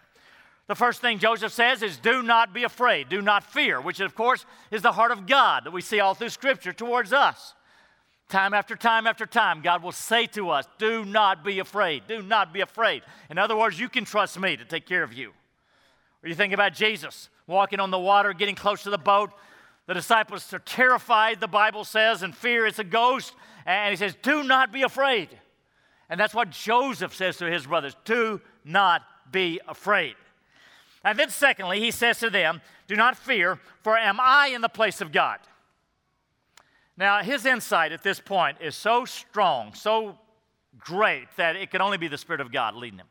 The 0.67 0.75
first 0.75 1.01
thing 1.01 1.19
Joseph 1.19 1.53
says 1.53 1.81
is, 1.81 1.97
Do 1.97 2.21
not 2.21 2.53
be 2.53 2.63
afraid, 2.63 3.09
do 3.09 3.21
not 3.21 3.43
fear, 3.43 3.79
which, 3.79 3.99
of 4.01 4.15
course, 4.15 4.45
is 4.69 4.81
the 4.81 4.91
heart 4.91 5.11
of 5.11 5.25
God 5.25 5.63
that 5.63 5.71
we 5.71 5.81
see 5.81 5.99
all 5.99 6.13
through 6.13 6.29
Scripture 6.29 6.73
towards 6.73 7.13
us. 7.13 7.53
Time 8.29 8.53
after 8.53 8.75
time 8.75 9.07
after 9.07 9.25
time, 9.25 9.61
God 9.61 9.81
will 9.81 9.93
say 9.93 10.25
to 10.27 10.49
us, 10.49 10.67
Do 10.77 11.05
not 11.05 11.45
be 11.45 11.59
afraid. 11.59 12.03
Do 12.07 12.21
not 12.21 12.53
be 12.53 12.61
afraid. 12.61 13.03
In 13.29 13.37
other 13.37 13.55
words, 13.55 13.79
you 13.79 13.87
can 13.87 14.03
trust 14.03 14.37
me 14.39 14.57
to 14.57 14.65
take 14.65 14.85
care 14.85 15.03
of 15.03 15.13
you. 15.13 15.31
Or 16.23 16.29
you 16.29 16.35
think 16.35 16.53
about 16.53 16.73
Jesus 16.73 17.29
walking 17.47 17.79
on 17.79 17.89
the 17.89 17.99
water, 17.99 18.33
getting 18.33 18.55
close 18.55 18.83
to 18.83 18.89
the 18.89 18.97
boat. 18.97 19.31
The 19.85 19.93
disciples 19.93 20.53
are 20.53 20.59
terrified, 20.59 21.39
the 21.39 21.47
Bible 21.47 21.85
says, 21.85 22.21
and 22.21 22.35
fear 22.35 22.65
it's 22.65 22.79
a 22.79 22.83
ghost. 22.83 23.33
And 23.65 23.91
he 23.91 23.95
says, 23.95 24.15
Do 24.21 24.43
not 24.43 24.73
be 24.73 24.81
afraid. 24.81 25.29
And 26.09 26.19
that's 26.19 26.33
what 26.33 26.49
Joseph 26.49 27.15
says 27.15 27.37
to 27.37 27.49
his 27.49 27.65
brothers 27.65 27.95
do 28.05 28.41
not 28.63 29.03
be 29.31 29.59
afraid. 29.67 30.15
And 31.03 31.17
then, 31.17 31.29
secondly, 31.29 31.79
he 31.79 31.91
says 31.91 32.19
to 32.19 32.29
them, 32.29 32.61
Do 32.87 32.95
not 32.95 33.17
fear, 33.17 33.59
for 33.81 33.97
am 33.97 34.19
I 34.19 34.47
in 34.47 34.61
the 34.61 34.69
place 34.69 34.99
of 34.99 35.11
God? 35.11 35.39
Now, 36.97 37.21
his 37.21 37.45
insight 37.45 37.91
at 37.91 38.01
this 38.01 38.19
point 38.19 38.57
is 38.59 38.75
so 38.75 39.05
strong, 39.05 39.73
so 39.73 40.17
great, 40.79 41.27
that 41.37 41.55
it 41.55 41.69
can 41.69 41.81
only 41.81 41.97
be 41.97 42.07
the 42.07 42.17
Spirit 42.17 42.41
of 42.41 42.51
God 42.51 42.75
leading 42.75 42.99
him. 42.99 43.07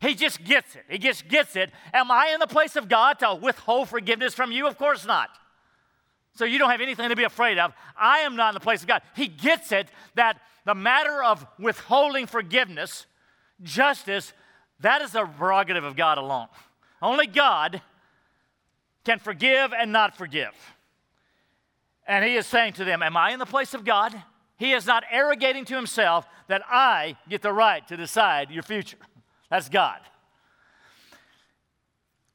He 0.00 0.14
just 0.14 0.44
gets 0.44 0.76
it. 0.76 0.84
He 0.88 0.98
just 0.98 1.28
gets 1.28 1.56
it. 1.56 1.70
Am 1.94 2.10
I 2.10 2.30
in 2.34 2.40
the 2.40 2.46
place 2.46 2.76
of 2.76 2.88
God 2.88 3.18
to 3.20 3.34
withhold 3.34 3.88
forgiveness 3.88 4.34
from 4.34 4.52
you? 4.52 4.66
Of 4.66 4.76
course 4.76 5.06
not. 5.06 5.30
So 6.34 6.44
you 6.44 6.58
don't 6.58 6.70
have 6.70 6.82
anything 6.82 7.08
to 7.08 7.16
be 7.16 7.24
afraid 7.24 7.58
of. 7.58 7.72
I 7.96 8.18
am 8.20 8.36
not 8.36 8.50
in 8.50 8.54
the 8.54 8.60
place 8.60 8.82
of 8.82 8.88
God. 8.88 9.02
He 9.16 9.28
gets 9.28 9.72
it 9.72 9.88
that 10.14 10.40
the 10.66 10.74
matter 10.74 11.22
of 11.22 11.46
withholding 11.58 12.26
forgiveness, 12.26 13.06
justice, 13.62 14.32
that 14.80 15.00
is 15.00 15.14
a 15.14 15.24
prerogative 15.24 15.84
of 15.84 15.96
God 15.96 16.18
alone. 16.18 16.48
Only 17.00 17.26
God 17.26 17.80
can 19.04 19.18
forgive 19.18 19.72
and 19.72 19.92
not 19.92 20.16
forgive. 20.16 20.52
And 22.06 22.24
he 22.24 22.36
is 22.36 22.46
saying 22.46 22.74
to 22.74 22.84
them, 22.84 23.02
Am 23.02 23.16
I 23.16 23.30
in 23.32 23.38
the 23.38 23.46
place 23.46 23.74
of 23.74 23.84
God? 23.84 24.14
He 24.56 24.72
is 24.72 24.86
not 24.86 25.04
arrogating 25.10 25.64
to 25.66 25.74
himself 25.74 26.26
that 26.48 26.62
I 26.68 27.16
get 27.28 27.42
the 27.42 27.52
right 27.52 27.86
to 27.88 27.96
decide 27.96 28.50
your 28.50 28.62
future. 28.62 28.98
That's 29.50 29.68
God. 29.68 30.00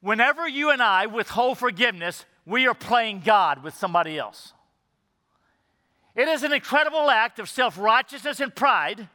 Whenever 0.00 0.48
you 0.48 0.70
and 0.70 0.82
I 0.82 1.06
withhold 1.06 1.58
forgiveness, 1.58 2.24
we 2.46 2.66
are 2.66 2.74
playing 2.74 3.20
God 3.20 3.62
with 3.62 3.74
somebody 3.74 4.18
else. 4.18 4.52
It 6.16 6.28
is 6.28 6.42
an 6.42 6.52
incredible 6.52 7.10
act 7.10 7.38
of 7.38 7.48
self 7.48 7.78
righteousness 7.78 8.40
and 8.40 8.54
pride. 8.54 9.08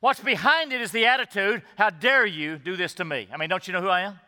What's 0.00 0.20
behind 0.20 0.72
it 0.72 0.80
is 0.80 0.90
the 0.90 1.06
attitude, 1.06 1.62
how 1.76 1.90
dare 1.90 2.26
you 2.26 2.58
do 2.58 2.76
this 2.76 2.94
to 2.94 3.04
me? 3.04 3.28
I 3.32 3.36
mean, 3.36 3.48
don't 3.48 3.66
you 3.66 3.72
know 3.72 3.80
who 3.80 3.88
I 3.88 4.00
am? 4.00 4.20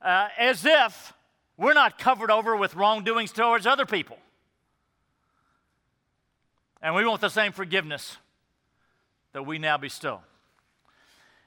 Uh, 0.00 0.28
as 0.36 0.64
if 0.66 1.12
we're 1.56 1.74
not 1.74 1.98
covered 1.98 2.30
over 2.30 2.56
with 2.56 2.74
wrongdoings 2.74 3.32
towards 3.32 3.66
other 3.66 3.86
people. 3.86 4.18
And 6.80 6.94
we 6.94 7.04
want 7.06 7.20
the 7.20 7.28
same 7.28 7.52
forgiveness 7.52 8.16
that 9.32 9.46
we 9.46 9.58
now 9.58 9.78
bestow. 9.78 10.20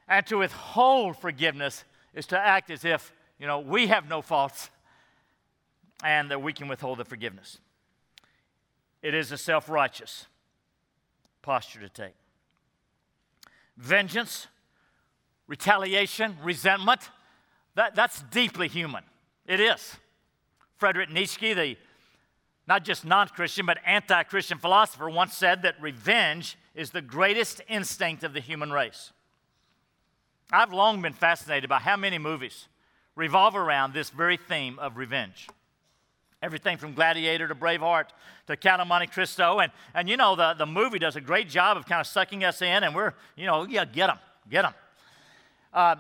And 0.08 0.26
to 0.28 0.38
withhold 0.38 1.18
forgiveness 1.18 1.84
is 2.14 2.28
to 2.28 2.40
act 2.40 2.70
as 2.70 2.86
if, 2.86 3.12
you 3.40 3.48
know, 3.48 3.60
we 3.60 3.88
have 3.88 4.08
no 4.08 4.22
faults 4.22 4.70
and 6.04 6.32
that 6.32 6.42
we 6.42 6.54
can 6.54 6.68
withhold 6.68 7.00
the 7.00 7.06
forgiveness. 7.06 7.60
It 9.02 9.14
is 9.14 9.32
a 9.32 9.38
self 9.38 9.70
righteous 9.70 10.28
posture 11.42 11.80
to 11.82 11.90
take. 11.90 12.16
Vengeance, 13.78 14.48
retaliation, 15.48 16.38
resentment, 16.42 17.10
that, 17.76 17.94
that's 17.94 18.22
deeply 18.24 18.68
human. 18.68 19.04
It 19.48 19.60
is. 19.60 19.98
Frederick 20.78 21.12
Nietzsche, 21.12 21.54
the 21.54 21.78
not 22.68 22.84
just 22.84 23.06
non 23.06 23.28
Christian, 23.28 23.66
but 23.66 23.78
anti 23.86 24.24
Christian 24.24 24.58
philosopher, 24.58 25.10
once 25.10 25.36
said 25.36 25.62
that 25.62 25.80
revenge 25.80 26.58
is 26.74 26.90
the 26.90 27.02
greatest 27.02 27.62
instinct 27.68 28.24
of 28.24 28.34
the 28.34 28.40
human 28.40 28.72
race. 28.72 29.12
I've 30.52 30.74
long 30.74 31.02
been 31.02 31.14
fascinated 31.14 31.70
by 31.70 31.80
how 31.80 31.96
many 31.96 32.18
movies 32.18 32.68
revolve 33.16 33.56
around 33.56 33.94
this 33.94 34.10
very 34.10 34.38
theme 34.38 34.78
of 34.80 34.98
revenge. 34.98 35.48
Everything 36.42 36.78
from 36.78 36.94
Gladiator 36.94 37.48
to 37.48 37.56
Braveheart 37.56 38.10
to 38.48 38.58
Count 38.58 38.82
of 38.82 38.88
Monte 38.88 39.08
Cristo. 39.08 39.60
And, 39.60 39.72
and 39.94 40.10
you 40.10 40.18
know, 40.18 40.36
the, 40.36 40.54
the 40.54 40.66
movie 40.66 41.00
does 41.00 41.16
a 41.16 41.22
great 41.22 41.50
job 41.50 41.78
of 41.78 41.86
kind 41.86 42.02
of 42.02 42.08
sucking 42.08 42.44
us 42.44 42.62
in, 42.62 42.84
and 42.84 42.94
we're, 42.94 43.14
you 43.36 43.46
know, 43.46 43.64
yeah, 43.64 43.86
get 43.86 44.08
them, 44.08 44.20
get 44.50 44.64
them. 44.64 44.74
Uh, 45.74 45.96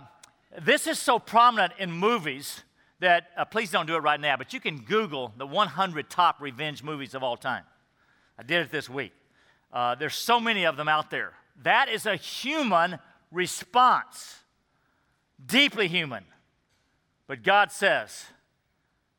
this 0.61 0.87
is 0.87 0.99
so 0.99 1.19
prominent 1.19 1.73
in 1.79 1.91
movies 1.91 2.63
that, 2.99 3.27
uh, 3.37 3.45
please 3.45 3.71
don't 3.71 3.85
do 3.85 3.95
it 3.95 3.99
right 3.99 4.19
now, 4.19 4.37
but 4.37 4.53
you 4.53 4.59
can 4.59 4.79
Google 4.79 5.33
the 5.37 5.45
100 5.45 6.09
top 6.09 6.41
revenge 6.41 6.83
movies 6.83 7.13
of 7.13 7.23
all 7.23 7.37
time. 7.37 7.63
I 8.37 8.43
did 8.43 8.61
it 8.61 8.71
this 8.71 8.89
week. 8.89 9.13
Uh, 9.71 9.95
there's 9.95 10.15
so 10.15 10.39
many 10.39 10.65
of 10.65 10.77
them 10.77 10.87
out 10.87 11.09
there. 11.09 11.33
That 11.63 11.89
is 11.89 12.05
a 12.05 12.15
human 12.15 12.99
response, 13.31 14.39
deeply 15.45 15.87
human. 15.87 16.23
But 17.27 17.43
God 17.43 17.71
says, 17.71 18.25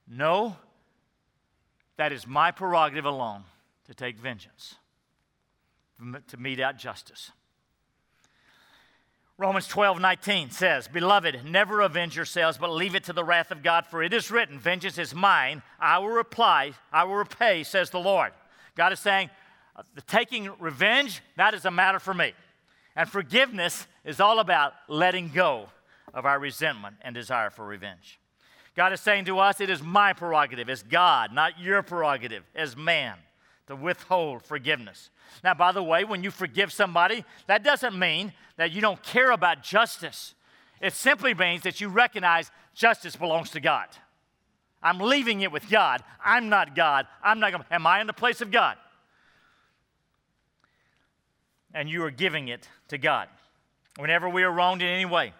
no, 0.08 0.56
that 1.96 2.12
is 2.12 2.26
my 2.26 2.50
prerogative 2.50 3.04
alone 3.04 3.44
to 3.86 3.94
take 3.94 4.18
vengeance, 4.18 4.76
to 6.28 6.36
mete 6.36 6.60
out 6.60 6.78
justice. 6.78 7.32
Romans 9.38 9.66
12, 9.68 10.00
19 10.00 10.50
says, 10.50 10.88
Beloved, 10.88 11.44
never 11.44 11.82
avenge 11.82 12.16
yourselves, 12.16 12.56
but 12.56 12.70
leave 12.70 12.94
it 12.94 13.04
to 13.04 13.12
the 13.12 13.24
wrath 13.24 13.50
of 13.50 13.62
God, 13.62 13.86
for 13.86 14.02
it 14.02 14.14
is 14.14 14.30
written, 14.30 14.58
Vengeance 14.58 14.96
is 14.96 15.14
mine, 15.14 15.62
I 15.78 15.98
will 15.98 16.08
reply, 16.08 16.72
I 16.90 17.04
will 17.04 17.16
repay, 17.16 17.62
says 17.62 17.90
the 17.90 18.00
Lord. 18.00 18.32
God 18.76 18.94
is 18.94 19.00
saying, 19.00 19.28
uh, 19.74 19.82
the 19.94 20.00
taking 20.00 20.50
revenge, 20.58 21.20
that 21.36 21.52
is 21.52 21.66
a 21.66 21.70
matter 21.70 21.98
for 21.98 22.14
me. 22.14 22.32
And 22.94 23.10
forgiveness 23.10 23.86
is 24.06 24.20
all 24.20 24.38
about 24.38 24.72
letting 24.88 25.28
go 25.28 25.68
of 26.14 26.24
our 26.24 26.38
resentment 26.38 26.96
and 27.02 27.14
desire 27.14 27.50
for 27.50 27.66
revenge. 27.66 28.18
God 28.74 28.94
is 28.94 29.02
saying 29.02 29.26
to 29.26 29.38
us, 29.38 29.60
it 29.60 29.68
is 29.68 29.82
my 29.82 30.14
prerogative 30.14 30.70
as 30.70 30.82
God, 30.82 31.32
not 31.32 31.60
your 31.60 31.82
prerogative 31.82 32.44
as 32.54 32.74
man, 32.74 33.16
to 33.66 33.76
withhold 33.76 34.42
forgiveness. 34.42 35.10
Now, 35.42 35.54
by 35.54 35.72
the 35.72 35.82
way, 35.82 36.04
when 36.04 36.22
you 36.22 36.30
forgive 36.30 36.72
somebody, 36.72 37.24
that 37.46 37.64
doesn't 37.64 37.98
mean 37.98 38.32
that 38.56 38.72
you 38.72 38.80
don't 38.80 39.02
care 39.02 39.30
about 39.30 39.62
justice. 39.62 40.34
It 40.80 40.92
simply 40.92 41.34
means 41.34 41.62
that 41.62 41.80
you 41.80 41.88
recognize 41.88 42.50
justice 42.74 43.16
belongs 43.16 43.50
to 43.50 43.60
God. 43.60 43.88
I'm 44.82 44.98
leaving 44.98 45.40
it 45.40 45.50
with 45.50 45.68
God. 45.68 46.02
I'm 46.24 46.48
not 46.48 46.76
God. 46.76 47.06
I'm 47.22 47.40
not 47.40 47.52
going 47.52 47.64
Am 47.70 47.86
I 47.86 48.00
in 48.00 48.06
the 48.06 48.12
place 48.12 48.40
of 48.40 48.50
God? 48.50 48.76
And 51.74 51.88
you 51.90 52.04
are 52.04 52.10
giving 52.10 52.48
it 52.48 52.68
to 52.88 52.98
God. 52.98 53.28
Whenever 53.98 54.28
we 54.28 54.42
are 54.42 54.52
wronged 54.52 54.82
in 54.82 54.88
any 54.88 55.04
way, 55.04 55.32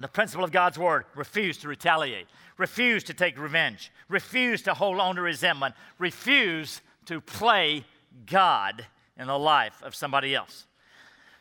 the 0.00 0.08
principle 0.08 0.44
of 0.44 0.50
God's 0.50 0.78
word 0.78 1.04
refuse 1.14 1.58
to 1.58 1.68
retaliate, 1.68 2.26
refuse 2.58 3.04
to 3.04 3.14
take 3.14 3.38
revenge, 3.38 3.92
refuse 4.08 4.62
to 4.62 4.74
hold 4.74 4.98
on 4.98 5.14
to 5.16 5.22
resentment, 5.22 5.74
refuse 5.98 6.80
to 7.06 7.20
play 7.20 7.84
God 8.26 8.86
in 9.18 9.26
the 9.26 9.38
life 9.38 9.82
of 9.82 9.94
somebody 9.94 10.34
else. 10.34 10.66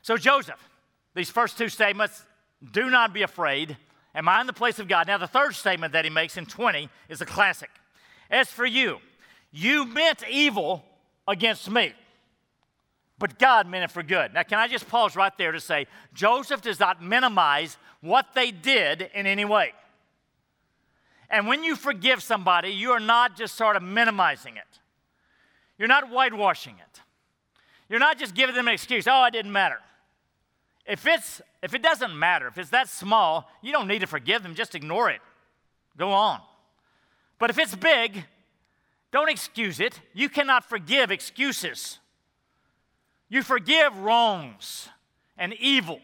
So, 0.02 0.18
Joseph, 0.18 0.70
these 1.14 1.30
first 1.30 1.58
two 1.58 1.70
statements 1.70 2.26
do 2.72 2.90
not 2.90 3.14
be 3.14 3.22
afraid. 3.22 3.78
Am 4.14 4.28
I 4.28 4.42
in 4.42 4.48
the 4.48 4.54
place 4.54 4.80
of 4.80 4.88
God? 4.88 5.08
Now, 5.08 5.18
the 5.18 5.28
third 5.28 5.56
statement 5.56 5.94
that 5.94 6.06
he 6.06 6.12
makes 6.12 6.38
in 6.38 6.46
20 6.46 6.90
is 7.10 7.22
a 7.22 7.26
classic. 7.26 7.70
As 8.30 8.50
for 8.50 8.66
you, 8.66 9.00
you 9.52 9.86
meant 9.86 10.24
evil 10.30 10.84
against 11.28 11.70
me, 11.70 11.94
but 13.20 13.38
God 13.38 13.68
meant 13.68 13.84
it 13.84 13.92
for 13.92 14.04
good. 14.04 14.34
Now, 14.34 14.44
can 14.44 14.60
I 14.60 14.68
just 14.68 14.88
pause 14.88 15.16
right 15.16 15.36
there 15.38 15.52
to 15.52 15.60
say 15.60 15.88
Joseph 16.14 16.62
does 16.62 16.80
not 16.80 17.04
minimize 17.04 17.78
what 18.02 18.34
they 18.34 18.52
did 18.52 19.10
in 19.14 19.28
any 19.28 19.46
way. 19.46 19.74
And 21.30 21.48
when 21.48 21.64
you 21.64 21.76
forgive 21.76 22.22
somebody, 22.22 22.70
you 22.70 22.92
are 22.92 23.00
not 23.00 23.38
just 23.38 23.56
sort 23.56 23.78
of 23.78 23.84
minimizing 23.84 24.58
it, 24.58 24.80
you're 25.82 25.88
not 25.88 26.12
whitewashing 26.12 26.76
it. 26.76 27.02
You're 27.90 28.00
not 28.00 28.20
just 28.20 28.36
giving 28.36 28.54
them 28.54 28.68
an 28.68 28.74
excuse, 28.76 29.08
oh, 29.08 29.26
it 29.26 29.32
didn't 29.32 29.52
matter. 29.52 29.80
If, 30.86 31.08
it's, 31.08 31.42
if 31.64 31.74
it 31.74 31.82
doesn't 31.82 32.16
matter, 32.16 32.46
if 32.46 32.60
it's 32.60 32.70
that 32.70 32.88
small, 32.88 33.50
you 33.64 33.72
don't 33.72 33.88
need 33.88 34.02
to 34.02 34.06
forgive 34.06 34.44
them, 34.44 34.54
just 34.54 34.76
ignore 34.76 35.10
it. 35.10 35.22
Go 35.98 36.12
on. 36.12 36.40
But 37.40 37.50
if 37.50 37.58
it's 37.58 37.76
big, 37.76 38.26
don't 39.12 39.28
excuse 39.28 39.80
it. 39.80 40.00
You 40.14 40.30
cannot 40.30 40.70
forgive 40.70 41.10
excuses. 41.10 41.98
You 43.28 43.42
forgive 43.42 43.98
wrongs 43.98 44.88
and 45.36 45.52
evil. 45.56 46.00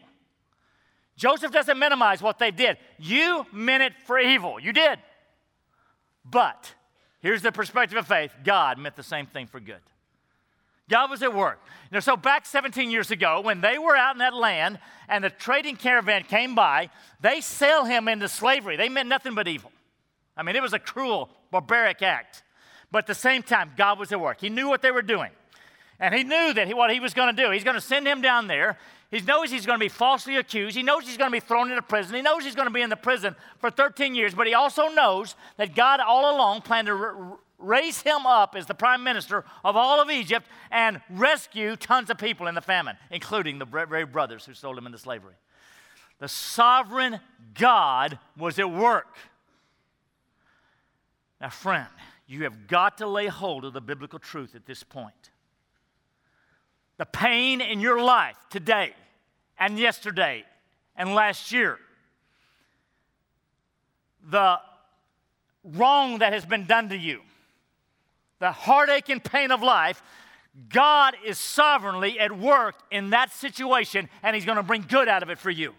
Joseph 1.16 1.52
doesn't 1.52 1.78
minimize 1.78 2.20
what 2.20 2.40
they 2.40 2.50
did. 2.50 2.78
You 2.98 3.46
meant 3.52 3.84
it 3.84 3.92
for 4.06 4.18
evil. 4.18 4.58
You 4.58 4.72
did. 4.72 4.98
But 6.24 6.74
here's 7.20 7.42
the 7.42 7.52
perspective 7.52 7.98
of 7.98 8.06
faith 8.06 8.32
God 8.44 8.78
meant 8.78 8.96
the 8.96 9.02
same 9.02 9.26
thing 9.26 9.46
for 9.46 9.60
good. 9.60 9.80
God 10.88 11.10
was 11.10 11.22
at 11.22 11.34
work. 11.34 11.60
You 11.90 11.96
know, 11.96 12.00
so 12.00 12.16
back 12.16 12.46
17 12.46 12.90
years 12.90 13.10
ago, 13.10 13.40
when 13.42 13.60
they 13.60 13.78
were 13.78 13.94
out 13.94 14.14
in 14.14 14.18
that 14.18 14.34
land 14.34 14.78
and 15.08 15.22
the 15.22 15.30
trading 15.30 15.76
caravan 15.76 16.24
came 16.24 16.54
by, 16.54 16.88
they 17.20 17.40
sell 17.40 17.84
him 17.84 18.08
into 18.08 18.26
slavery. 18.26 18.76
They 18.76 18.88
meant 18.88 19.08
nothing 19.08 19.34
but 19.34 19.46
evil. 19.46 19.70
I 20.36 20.42
mean, 20.42 20.56
it 20.56 20.62
was 20.62 20.72
a 20.72 20.78
cruel, 20.78 21.28
barbaric 21.50 22.00
act. 22.02 22.42
But 22.90 23.00
at 23.00 23.06
the 23.06 23.14
same 23.14 23.42
time, 23.42 23.72
God 23.76 23.98
was 23.98 24.12
at 24.12 24.20
work. 24.20 24.40
He 24.40 24.48
knew 24.48 24.68
what 24.68 24.80
they 24.80 24.90
were 24.90 25.02
doing. 25.02 25.30
And 26.00 26.14
he 26.14 26.22
knew 26.22 26.54
that 26.54 26.66
he, 26.66 26.74
what 26.74 26.90
he 26.90 27.00
was 27.00 27.12
going 27.12 27.34
to 27.34 27.42
do. 27.42 27.50
He's 27.50 27.64
going 27.64 27.74
to 27.74 27.80
send 27.80 28.06
him 28.06 28.22
down 28.22 28.46
there. 28.46 28.78
He 29.10 29.20
knows 29.20 29.50
he's 29.50 29.64
going 29.64 29.78
to 29.78 29.84
be 29.84 29.88
falsely 29.88 30.36
accused. 30.36 30.76
He 30.76 30.82
knows 30.82 31.06
he's 31.06 31.16
going 31.16 31.30
to 31.30 31.36
be 31.36 31.40
thrown 31.40 31.70
into 31.70 31.80
prison. 31.80 32.14
He 32.14 32.22
knows 32.22 32.44
he's 32.44 32.54
going 32.54 32.68
to 32.68 32.72
be 32.72 32.82
in 32.82 32.90
the 32.90 32.96
prison 32.96 33.34
for 33.58 33.70
13 33.70 34.14
years. 34.14 34.34
But 34.34 34.46
he 34.46 34.54
also 34.54 34.88
knows 34.88 35.34
that 35.56 35.74
God 35.74 36.00
all 36.00 36.36
along 36.36 36.60
planned 36.60 36.88
to 36.88 37.38
raise 37.58 38.02
him 38.02 38.26
up 38.26 38.54
as 38.54 38.66
the 38.66 38.74
prime 38.74 39.02
minister 39.02 39.44
of 39.64 39.76
all 39.76 40.00
of 40.00 40.10
Egypt 40.10 40.46
and 40.70 41.00
rescue 41.08 41.74
tons 41.74 42.10
of 42.10 42.18
people 42.18 42.46
in 42.46 42.54
the 42.54 42.60
famine, 42.60 42.96
including 43.10 43.58
the 43.58 43.64
very 43.64 44.04
brothers 44.04 44.44
who 44.44 44.52
sold 44.52 44.76
him 44.76 44.86
into 44.86 44.98
slavery. 44.98 45.34
The 46.18 46.28
sovereign 46.28 47.20
God 47.54 48.18
was 48.36 48.58
at 48.58 48.70
work. 48.70 49.16
Now, 51.40 51.48
friend, 51.48 51.88
you 52.26 52.44
have 52.44 52.66
got 52.66 52.98
to 52.98 53.06
lay 53.06 53.28
hold 53.28 53.64
of 53.64 53.72
the 53.72 53.80
biblical 53.80 54.18
truth 54.18 54.54
at 54.54 54.66
this 54.66 54.82
point. 54.82 55.30
The 56.98 57.06
pain 57.06 57.60
in 57.60 57.80
your 57.80 58.02
life 58.02 58.36
today 58.50 58.92
and 59.58 59.78
yesterday 59.78 60.44
and 60.96 61.14
last 61.14 61.52
year, 61.52 61.78
the 64.28 64.58
wrong 65.64 66.18
that 66.18 66.32
has 66.32 66.44
been 66.44 66.66
done 66.66 66.88
to 66.90 66.96
you, 66.96 67.20
the 68.40 68.52
heartache 68.52 69.08
and 69.08 69.22
pain 69.22 69.50
of 69.50 69.62
life, 69.62 70.02
God 70.68 71.14
is 71.24 71.38
sovereignly 71.38 72.18
at 72.18 72.36
work 72.36 72.74
in 72.90 73.10
that 73.10 73.32
situation 73.32 74.08
and 74.22 74.34
He's 74.34 74.44
going 74.44 74.56
to 74.56 74.62
bring 74.62 74.82
good 74.82 75.08
out 75.08 75.22
of 75.22 75.30
it 75.30 75.38
for 75.38 75.50
you. 75.50 75.74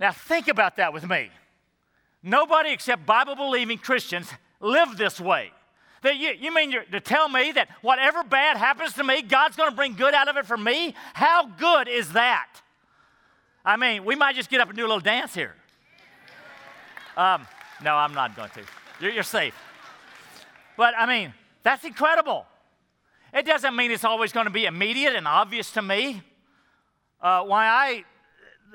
Now, 0.00 0.10
think 0.10 0.48
about 0.48 0.76
that 0.76 0.92
with 0.92 1.08
me. 1.08 1.30
Nobody 2.22 2.72
except 2.72 3.06
Bible 3.06 3.36
believing 3.36 3.78
Christians 3.78 4.28
live 4.60 4.96
this 4.96 5.20
way. 5.20 5.52
That 6.04 6.18
you, 6.18 6.34
you 6.38 6.54
mean 6.54 6.74
to 6.92 7.00
tell 7.00 7.30
me 7.30 7.52
that 7.52 7.70
whatever 7.80 8.22
bad 8.22 8.58
happens 8.58 8.92
to 8.92 9.02
me, 9.04 9.22
God's 9.22 9.56
going 9.56 9.70
to 9.70 9.74
bring 9.74 9.94
good 9.94 10.12
out 10.12 10.28
of 10.28 10.36
it 10.36 10.44
for 10.44 10.58
me? 10.58 10.94
How 11.14 11.46
good 11.46 11.88
is 11.88 12.12
that? 12.12 12.48
I 13.64 13.78
mean, 13.78 14.04
we 14.04 14.14
might 14.14 14.36
just 14.36 14.50
get 14.50 14.60
up 14.60 14.68
and 14.68 14.76
do 14.76 14.82
a 14.82 14.86
little 14.86 15.00
dance 15.00 15.32
here. 15.32 15.54
Um, 17.16 17.46
no, 17.82 17.94
I'm 17.94 18.12
not 18.12 18.36
going 18.36 18.50
to. 18.50 18.60
You're, 19.00 19.12
you're 19.12 19.22
safe. 19.22 19.54
But 20.76 20.92
I 20.94 21.06
mean, 21.06 21.32
that's 21.62 21.84
incredible. 21.84 22.44
It 23.32 23.46
doesn't 23.46 23.74
mean 23.74 23.90
it's 23.90 24.04
always 24.04 24.30
going 24.30 24.44
to 24.44 24.52
be 24.52 24.66
immediate 24.66 25.14
and 25.14 25.26
obvious 25.26 25.70
to 25.70 25.80
me. 25.80 26.20
Uh, 27.18 27.44
why 27.44 27.66
I, 27.66 28.04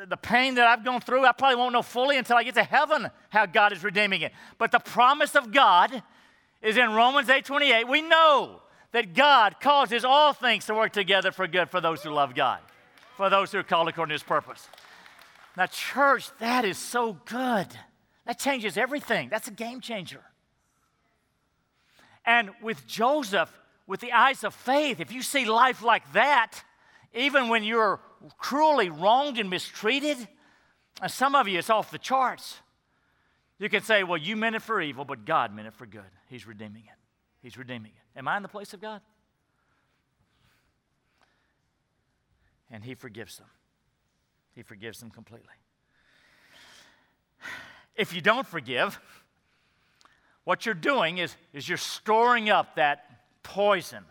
the 0.07 0.17
pain 0.17 0.55
that 0.55 0.65
I've 0.65 0.83
gone 0.83 1.01
through, 1.01 1.25
I 1.25 1.33
probably 1.33 1.57
won't 1.57 1.73
know 1.73 1.83
fully 1.83 2.17
until 2.17 2.37
I 2.37 2.43
get 2.43 2.55
to 2.55 2.63
heaven 2.63 3.11
how 3.29 3.45
God 3.45 3.71
is 3.71 3.83
redeeming 3.83 4.21
it. 4.21 4.31
But 4.57 4.71
the 4.71 4.79
promise 4.79 5.35
of 5.35 5.51
God 5.51 6.01
is 6.61 6.77
in 6.77 6.91
Romans 6.93 7.29
8:28. 7.29 7.87
We 7.87 8.01
know 8.01 8.61
that 8.91 9.13
God 9.13 9.59
causes 9.59 10.03
all 10.03 10.33
things 10.33 10.65
to 10.65 10.73
work 10.73 10.93
together 10.93 11.31
for 11.31 11.47
good 11.47 11.69
for 11.69 11.79
those 11.79 12.03
who 12.03 12.09
love 12.09 12.35
God, 12.35 12.59
for 13.15 13.29
those 13.29 13.51
who 13.51 13.59
are 13.59 13.63
called 13.63 13.87
according 13.87 14.09
to 14.09 14.15
His 14.15 14.23
purpose. 14.23 14.67
Now, 15.55 15.67
church, 15.67 16.29
that 16.39 16.65
is 16.65 16.77
so 16.77 17.13
good. 17.25 17.67
That 18.25 18.39
changes 18.39 18.77
everything. 18.77 19.29
That's 19.29 19.47
a 19.47 19.51
game 19.51 19.81
changer. 19.81 20.23
And 22.25 22.51
with 22.61 22.85
Joseph, 22.85 23.51
with 23.87 24.01
the 24.01 24.13
eyes 24.13 24.43
of 24.43 24.53
faith, 24.53 24.99
if 24.99 25.11
you 25.11 25.21
see 25.21 25.45
life 25.45 25.81
like 25.81 26.13
that, 26.13 26.63
even 27.13 27.49
when 27.49 27.63
you're 27.63 27.99
cruelly 28.37 28.89
wronged 28.89 29.39
and 29.39 29.49
mistreated, 29.49 30.27
and 31.01 31.11
some 31.11 31.33
of 31.33 31.47
you, 31.47 31.57
it's 31.57 31.69
off 31.69 31.89
the 31.91 31.97
charts. 31.97 32.59
You 33.59 33.69
can 33.69 33.83
say, 33.83 34.03
well, 34.03 34.17
you 34.17 34.37
meant 34.37 34.55
it 34.55 34.61
for 34.61 34.81
evil, 34.81 35.03
but 35.03 35.25
God 35.25 35.53
meant 35.53 35.67
it 35.67 35.73
for 35.73 35.85
good. 35.85 36.01
He's 36.27 36.47
redeeming 36.47 36.83
it. 36.85 36.97
He's 37.41 37.57
redeeming 37.57 37.91
it. 37.91 38.17
Am 38.17 38.27
I 38.27 38.37
in 38.37 38.43
the 38.43 38.49
place 38.49 38.73
of 38.73 38.81
God? 38.81 39.01
And 42.71 42.83
He 42.83 42.95
forgives 42.95 43.37
them. 43.37 43.47
He 44.55 44.63
forgives 44.63 44.99
them 44.99 45.09
completely. 45.09 45.47
If 47.95 48.13
you 48.13 48.21
don't 48.21 48.47
forgive, 48.47 48.99
what 50.45 50.65
you're 50.65 50.73
doing 50.73 51.17
is, 51.17 51.35
is 51.53 51.67
you're 51.67 51.77
storing 51.77 52.49
up 52.49 52.75
that 52.75 53.05
poison 53.43 54.05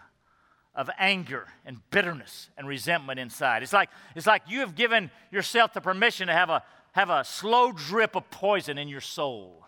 of 0.74 0.90
anger 0.98 1.46
and 1.64 1.78
bitterness 1.90 2.50
and 2.56 2.68
resentment 2.68 3.18
inside. 3.18 3.62
It's 3.62 3.72
like, 3.72 3.88
it's 4.14 4.26
like 4.26 4.42
you 4.46 4.60
have 4.60 4.74
given 4.74 5.10
yourself 5.32 5.72
the 5.72 5.80
permission 5.80 6.28
to 6.28 6.34
have 6.34 6.50
a, 6.50 6.62
have 6.98 7.10
a 7.10 7.22
slow 7.22 7.70
drip 7.70 8.16
of 8.16 8.28
poison 8.28 8.76
in 8.76 8.88
your 8.88 9.00
soul, 9.00 9.64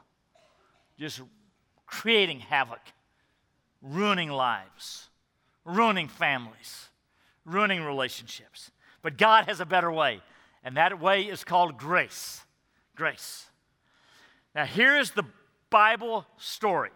just 0.98 1.20
creating 1.86 2.40
havoc, 2.40 2.80
ruining 3.80 4.30
lives, 4.30 5.08
ruining 5.64 6.08
families, 6.08 6.88
ruining 7.44 7.84
relationships. 7.84 8.72
But 9.00 9.16
God 9.16 9.44
has 9.44 9.60
a 9.60 9.64
better 9.64 9.92
way, 9.92 10.22
and 10.64 10.76
that 10.76 11.00
way 11.00 11.22
is 11.22 11.44
called 11.44 11.78
grace. 11.78 12.40
Grace. 12.96 13.46
Now, 14.52 14.64
here 14.64 14.98
is 14.98 15.12
the 15.12 15.24
Bible 15.70 16.26
story 16.36 16.90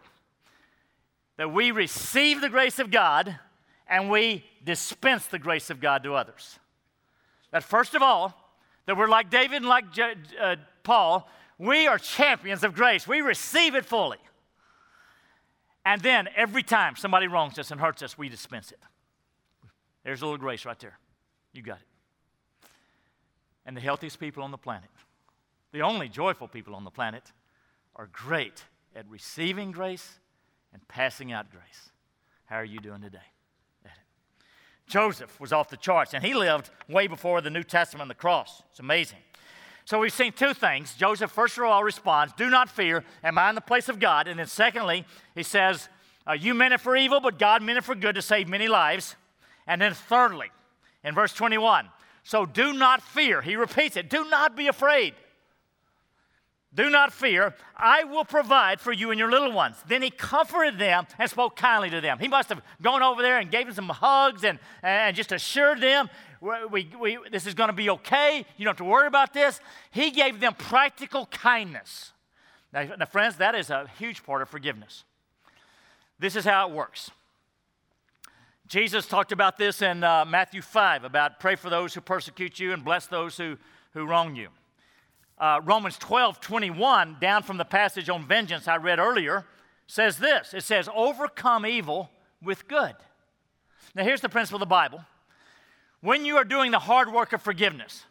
that 1.37 1.53
we 1.53 1.71
receive 1.71 2.41
the 2.41 2.49
grace 2.49 2.81
of 2.81 2.91
God 2.91 3.39
and 3.87 4.11
we 4.11 4.45
dispense 4.65 5.27
the 5.27 5.39
grace 5.39 5.71
of 5.71 5.81
God 5.81 6.03
to 6.03 6.15
others. 6.15 6.59
That 7.53 7.63
first 7.63 7.95
of 7.95 8.03
all, 8.03 8.44
that 8.87 8.97
we're 8.97 9.09
like 9.09 9.31
David 9.31 9.57
and 9.57 9.67
like 9.67 9.85
uh, 10.41 10.57
Paul, 10.83 11.29
we 11.59 11.87
are 11.87 11.99
champions 11.99 12.65
of 12.65 12.75
grace. 12.75 13.07
We 13.07 13.21
receive 13.21 13.75
it 13.75 13.85
fully. 13.85 14.19
And 15.85 16.01
then 16.01 16.29
every 16.35 16.63
time 16.63 16.97
somebody 16.97 17.27
wrongs 17.27 17.59
us 17.59 17.71
and 17.71 17.81
hurts 17.81 18.03
us, 18.03 18.17
we 18.17 18.29
dispense 18.29 18.73
it. 18.73 18.81
There's 20.03 20.23
a 20.23 20.25
little 20.25 20.39
grace 20.39 20.65
right 20.65 20.79
there. 20.79 20.99
You 21.53 21.63
got 21.63 21.79
it. 21.79 22.69
And 23.67 23.77
the 23.77 23.81
healthiest 23.81 24.19
people 24.19 24.43
on 24.43 24.51
the 24.51 24.59
planet, 24.59 24.91
the 25.73 25.83
only 25.83 26.09
joyful 26.09 26.49
people 26.49 26.75
on 26.75 26.85
the 26.85 26.91
planet, 26.91 27.33
are 27.97 28.09
great 28.13 28.65
at 28.95 29.09
receiving 29.09 29.73
grace 29.73 30.19
and 30.73 30.87
passing 30.89 31.33
out 31.33 31.51
grace. 31.51 31.91
How 32.47 32.57
are 32.57 32.65
you 32.65 32.81
doing 32.81 33.01
today? 33.01 33.19
Joseph 34.87 35.39
was 35.41 35.53
off 35.53 35.71
the 35.71 35.77
charts, 35.77 36.15
and 36.15 36.25
he 36.25 36.35
lived 36.35 36.71
way 36.89 37.07
before 37.07 37.41
the 37.41 37.51
New 37.51 37.63
Testament 37.63 38.03
and 38.03 38.11
the 38.11 38.15
cross. 38.15 38.63
It's 38.71 38.81
amazing. 38.81 39.19
So 39.87 39.99
we've 39.99 40.13
seen 40.13 40.33
two 40.33 40.55
things. 40.55 40.95
Joseph, 40.95 41.31
first 41.31 41.59
of 41.59 41.65
all, 41.65 41.85
responds, 41.85 42.33
Do 42.35 42.49
not 42.49 42.71
fear. 42.71 43.05
Am 43.23 43.39
I 43.39 43.51
in 43.51 43.55
the 43.55 43.61
place 43.61 43.89
of 43.89 43.99
God? 43.99 44.29
And 44.29 44.39
then, 44.39 44.47
secondly, 44.47 45.05
he 45.35 45.43
says, 45.43 45.89
uh, 46.27 46.33
You 46.33 46.55
meant 46.55 46.75
it 46.75 46.81
for 46.81 46.97
evil, 46.97 47.21
but 47.21 47.39
God 47.39 47.63
meant 47.63 47.79
it 47.79 47.85
for 47.85 47.95
good 47.95 48.15
to 48.15 48.23
save 48.23 48.49
many 48.49 48.69
lives. 48.69 49.17
And 49.67 49.81
then, 49.81 49.93
thirdly, 49.95 50.51
in 51.03 51.15
verse 51.15 51.35
21, 51.35 51.89
so 52.23 52.47
do 52.47 52.73
not 52.73 53.03
fear. 53.03 53.43
He 53.43 53.57
repeats 53.57 53.97
it, 53.97 54.09
Do 54.09 54.25
not 54.29 54.57
be 54.57 54.69
afraid. 54.69 55.15
Do 56.75 56.91
not 56.91 57.13
fear. 57.13 57.55
I 57.77 58.03
will 58.05 58.25
provide 58.25 58.81
for 58.81 58.93
you 58.93 59.11
and 59.11 59.19
your 59.19 59.31
little 59.31 59.53
ones. 59.53 59.77
Then 59.87 60.03
he 60.03 60.11
comforted 60.11 60.79
them 60.79 61.07
and 61.19 61.31
spoke 61.31 61.55
kindly 61.55 61.89
to 61.91 62.01
them. 62.01 62.19
He 62.19 62.27
must 62.27 62.49
have 62.49 62.61
gone 62.83 63.03
over 63.03 63.23
there 63.23 63.39
and 63.39 63.51
gave 63.51 63.67
them 63.67 63.75
some 63.75 63.89
hugs 63.89 64.43
and, 64.43 64.59
and 64.83 65.15
just 65.15 65.31
assured 65.31 65.81
them, 65.81 66.11
we, 66.41 66.89
we, 67.01 67.19
this 67.31 67.47
is 67.47 67.55
going 67.55 67.69
to 67.69 67.75
be 67.75 67.91
okay. 67.91 68.45
You 68.57 68.65
don't 68.65 68.73
have 68.73 68.79
to 68.79 68.85
worry 68.85 69.07
about 69.07 69.33
this. 69.33 69.61
He 69.93 70.11
gave 70.11 70.41
them 70.41 70.55
practical 70.55 71.27
kindness. 71.27 72.13
Now, 72.73 72.89
now, 72.99 73.07
friends, 73.07 73.37
that 73.37 73.55
is 73.55 73.71
a 73.71 73.89
huge 73.99 74.25
part 74.25 74.43
of 74.43 74.49
forgiveness. 74.49 75.05
This 76.19 76.35
is 76.35 76.45
how 76.45 76.69
it 76.69 76.75
works. 76.75 77.11
Jesus 78.67 79.07
talked 79.07 79.31
about 79.31 79.59
this 79.59 79.81
in 79.81 80.03
uh, 80.03 80.25
Matthew 80.25 80.61
5 80.61 81.05
about 81.05 81.39
pray 81.39 81.55
for 81.55 81.71
those 81.71 81.95
who 81.95 82.01
persecute 82.01 82.59
you 82.59 82.73
and 82.73 82.85
bless 82.85 83.07
those 83.07 83.37
who, 83.37 83.57
who 83.93 84.07
wrong 84.07 84.35
you 84.35 84.49
uh, 85.39 85.61
Romans 85.65 85.99
12 85.99 86.41
21, 86.41 87.17
down 87.21 87.43
from 87.43 87.57
the 87.57 87.65
passage 87.65 88.09
on 88.09 88.27
vengeance 88.27 88.69
I 88.69 88.77
read 88.77 88.99
earlier, 88.99 89.45
says 89.87 90.19
this 90.19 90.55
it 90.55 90.63
says, 90.63 90.89
Overcome 90.95 91.67
evil 91.67 92.11
with 92.43 92.69
good. 92.69 92.95
Now, 93.95 94.05
here's 94.05 94.21
the 94.21 94.29
principle 94.29 94.57
of 94.57 94.61
the 94.61 94.67
Bible. 94.67 95.05
When 96.01 96.25
you 96.25 96.37
are 96.37 96.45
doing 96.45 96.71
the 96.71 96.79
hard 96.79 97.13
work 97.13 97.33
of 97.33 97.43
forgiveness, 97.43 98.05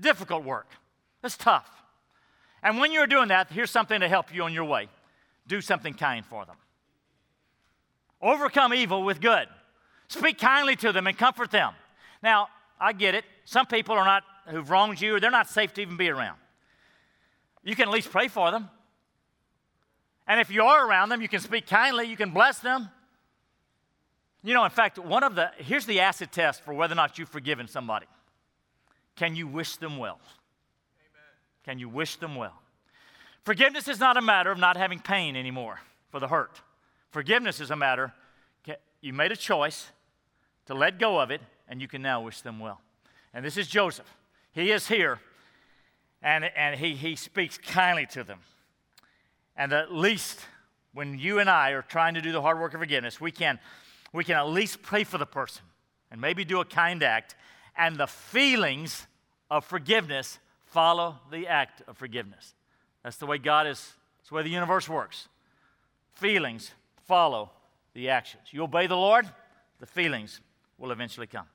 difficult 0.00 0.44
work, 0.44 0.68
it's 1.22 1.36
tough. 1.36 1.68
And 2.62 2.78
when 2.78 2.92
you're 2.92 3.06
doing 3.06 3.28
that, 3.28 3.50
here's 3.50 3.70
something 3.70 4.00
to 4.00 4.08
help 4.08 4.34
you 4.34 4.42
on 4.42 4.52
your 4.52 4.64
way 4.64 4.88
do 5.46 5.60
something 5.60 5.94
kind 5.94 6.24
for 6.26 6.44
them. 6.44 6.56
Overcome 8.20 8.74
evil 8.74 9.04
with 9.04 9.20
good. 9.20 9.46
Speak 10.08 10.38
kindly 10.38 10.74
to 10.76 10.92
them 10.92 11.06
and 11.06 11.16
comfort 11.16 11.50
them. 11.50 11.74
Now, 12.22 12.48
I 12.80 12.92
get 12.92 13.14
it. 13.14 13.24
Some 13.44 13.66
people 13.66 13.94
are 13.94 14.04
not, 14.04 14.24
who've 14.48 14.68
wronged 14.68 15.00
you, 15.00 15.20
they're 15.20 15.30
not 15.30 15.48
safe 15.48 15.72
to 15.74 15.82
even 15.82 15.96
be 15.96 16.08
around 16.08 16.38
you 17.66 17.74
can 17.74 17.88
at 17.88 17.92
least 17.92 18.10
pray 18.10 18.28
for 18.28 18.50
them. 18.50 18.70
And 20.26 20.40
if 20.40 20.50
you 20.50 20.62
are 20.62 20.88
around 20.88 21.08
them, 21.08 21.20
you 21.20 21.28
can 21.28 21.40
speak 21.40 21.66
kindly, 21.66 22.06
you 22.06 22.16
can 22.16 22.30
bless 22.30 22.60
them. 22.60 22.88
You 24.42 24.54
know, 24.54 24.64
in 24.64 24.70
fact, 24.70 24.98
one 24.98 25.24
of 25.24 25.34
the, 25.34 25.50
here's 25.58 25.84
the 25.84 26.00
acid 26.00 26.30
test 26.30 26.64
for 26.64 26.72
whether 26.72 26.92
or 26.92 26.96
not 26.96 27.18
you've 27.18 27.28
forgiven 27.28 27.66
somebody. 27.66 28.06
Can 29.16 29.34
you 29.34 29.48
wish 29.48 29.76
them 29.76 29.98
well? 29.98 30.20
Amen. 31.00 31.64
Can 31.64 31.78
you 31.80 31.88
wish 31.88 32.16
them 32.16 32.36
well? 32.36 32.54
Forgiveness 33.44 33.88
is 33.88 33.98
not 33.98 34.16
a 34.16 34.22
matter 34.22 34.52
of 34.52 34.58
not 34.58 34.76
having 34.76 35.00
pain 35.00 35.34
anymore 35.34 35.80
for 36.10 36.20
the 36.20 36.28
hurt. 36.28 36.60
Forgiveness 37.10 37.60
is 37.60 37.70
a 37.70 37.76
matter, 37.76 38.12
you 39.00 39.12
made 39.12 39.32
a 39.32 39.36
choice 39.36 39.90
to 40.66 40.74
let 40.74 40.98
go 40.98 41.20
of 41.20 41.30
it, 41.30 41.40
and 41.68 41.80
you 41.80 41.88
can 41.88 42.02
now 42.02 42.20
wish 42.20 42.40
them 42.40 42.58
well. 42.58 42.80
And 43.34 43.44
this 43.44 43.56
is 43.56 43.68
Joseph. 43.68 44.12
He 44.52 44.70
is 44.70 44.88
here 44.88 45.20
and, 46.26 46.44
and 46.56 46.74
he, 46.74 46.96
he 46.96 47.14
speaks 47.14 47.56
kindly 47.56 48.04
to 48.06 48.24
them. 48.24 48.40
And 49.56 49.72
at 49.72 49.94
least 49.94 50.40
when 50.92 51.20
you 51.20 51.38
and 51.38 51.48
I 51.48 51.70
are 51.70 51.82
trying 51.82 52.14
to 52.14 52.20
do 52.20 52.32
the 52.32 52.42
hard 52.42 52.58
work 52.58 52.74
of 52.74 52.80
forgiveness, 52.80 53.20
we 53.20 53.30
can, 53.30 53.60
we 54.12 54.24
can 54.24 54.36
at 54.36 54.48
least 54.48 54.82
pray 54.82 55.04
for 55.04 55.18
the 55.18 55.26
person 55.26 55.62
and 56.10 56.20
maybe 56.20 56.44
do 56.44 56.60
a 56.60 56.64
kind 56.64 57.04
act, 57.04 57.36
and 57.78 57.96
the 57.96 58.08
feelings 58.08 59.06
of 59.50 59.64
forgiveness 59.64 60.40
follow 60.64 61.16
the 61.30 61.46
act 61.46 61.82
of 61.86 61.96
forgiveness. 61.96 62.54
That's 63.04 63.18
the 63.18 63.26
way 63.26 63.38
God 63.38 63.68
is, 63.68 63.92
that's 64.18 64.30
the 64.30 64.34
way 64.34 64.42
the 64.42 64.48
universe 64.48 64.88
works. 64.88 65.28
Feelings 66.14 66.72
follow 67.04 67.52
the 67.94 68.08
actions. 68.08 68.48
You 68.50 68.64
obey 68.64 68.88
the 68.88 68.96
Lord, 68.96 69.28
the 69.78 69.86
feelings 69.86 70.40
will 70.76 70.90
eventually 70.90 71.28
come. 71.28 71.46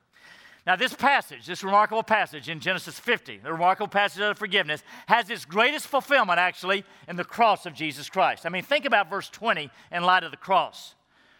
Now, 0.64 0.76
this 0.76 0.94
passage, 0.94 1.44
this 1.44 1.64
remarkable 1.64 2.04
passage 2.04 2.48
in 2.48 2.60
Genesis 2.60 2.96
50, 2.98 3.38
the 3.38 3.52
remarkable 3.52 3.88
passage 3.88 4.22
of 4.22 4.38
forgiveness, 4.38 4.84
has 5.06 5.28
its 5.28 5.44
greatest 5.44 5.88
fulfillment 5.88 6.38
actually 6.38 6.84
in 7.08 7.16
the 7.16 7.24
cross 7.24 7.66
of 7.66 7.74
Jesus 7.74 8.08
Christ. 8.08 8.46
I 8.46 8.48
mean, 8.48 8.62
think 8.62 8.84
about 8.84 9.10
verse 9.10 9.28
20 9.28 9.70
in 9.90 10.02
light 10.04 10.22
of 10.22 10.30
the 10.30 10.36
cross, 10.36 10.94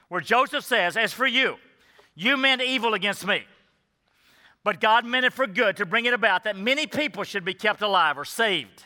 where 0.09 0.21
Joseph 0.21 0.65
says, 0.65 0.97
As 0.97 1.13
for 1.13 1.27
you, 1.27 1.57
you 2.17 2.37
meant 2.37 2.63
evil 2.63 2.95
against 2.95 3.25
me, 3.25 3.45
but 4.65 4.81
God 4.81 5.05
meant 5.07 5.25
it 5.25 5.33
for 5.33 5.47
good 5.47 5.77
to 5.77 5.87
bring 5.87 6.07
it 6.07 6.15
about 6.15 6.43
that 6.45 6.57
many 6.57 6.89
people 6.89 7.23
should 7.23 7.45
be 7.45 7.55
kept 7.55 7.81
alive 7.81 8.19
or 8.19 8.25
saved 8.25 8.85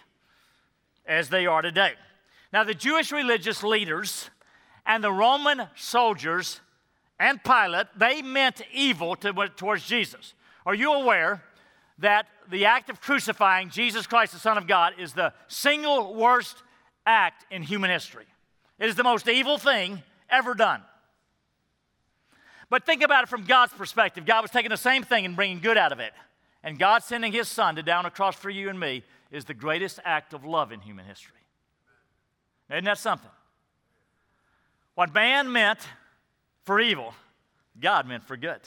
as 1.06 1.30
they 1.30 1.46
are 1.46 1.62
today. 1.62 1.92
Now, 2.52 2.62
the 2.62 2.74
Jewish 2.74 3.10
religious 3.10 3.62
leaders 3.62 4.28
and 4.84 5.02
the 5.02 5.12
Roman 5.12 5.68
soldiers 5.74 6.60
and 7.18 7.42
Pilate, 7.42 7.86
they 7.96 8.22
meant 8.22 8.62
evil 8.72 9.16
to, 9.16 9.32
towards 9.56 9.86
Jesus. 9.86 10.34
Are 10.64 10.74
you 10.74 10.92
aware 10.92 11.42
that 11.98 12.26
the 12.50 12.66
act 12.66 12.90
of 12.90 13.00
crucifying 13.00 13.70
Jesus 13.70 14.06
Christ, 14.06 14.32
the 14.32 14.38
Son 14.38 14.58
of 14.58 14.66
God, 14.66 14.94
is 14.98 15.14
the 15.14 15.32
single 15.48 16.14
worst 16.14 16.62
act 17.06 17.46
in 17.50 17.62
human 17.62 17.90
history. 17.90 18.26
It 18.78 18.88
is 18.88 18.96
the 18.96 19.04
most 19.04 19.28
evil 19.28 19.58
thing 19.58 20.02
ever 20.28 20.54
done. 20.54 20.82
But 22.68 22.84
think 22.84 23.02
about 23.02 23.24
it 23.24 23.28
from 23.28 23.44
God's 23.44 23.72
perspective. 23.72 24.26
God 24.26 24.42
was 24.42 24.50
taking 24.50 24.70
the 24.70 24.76
same 24.76 25.04
thing 25.04 25.24
and 25.24 25.36
bringing 25.36 25.60
good 25.60 25.78
out 25.78 25.92
of 25.92 26.00
it. 26.00 26.12
And 26.62 26.78
God 26.78 27.04
sending 27.04 27.32
his 27.32 27.48
son 27.48 27.76
to 27.76 27.82
down 27.82 28.06
a 28.06 28.10
cross 28.10 28.34
for 28.34 28.50
you 28.50 28.68
and 28.68 28.78
me 28.78 29.04
is 29.30 29.44
the 29.44 29.54
greatest 29.54 30.00
act 30.04 30.34
of 30.34 30.44
love 30.44 30.72
in 30.72 30.80
human 30.80 31.06
history. 31.06 31.32
Isn't 32.70 32.84
that 32.84 32.98
something? 32.98 33.30
What 34.96 35.14
man 35.14 35.52
meant 35.52 35.78
for 36.66 36.80
evil, 36.80 37.14
God 37.80 38.06
meant 38.06 38.24
for 38.24 38.36
good. 38.36 38.60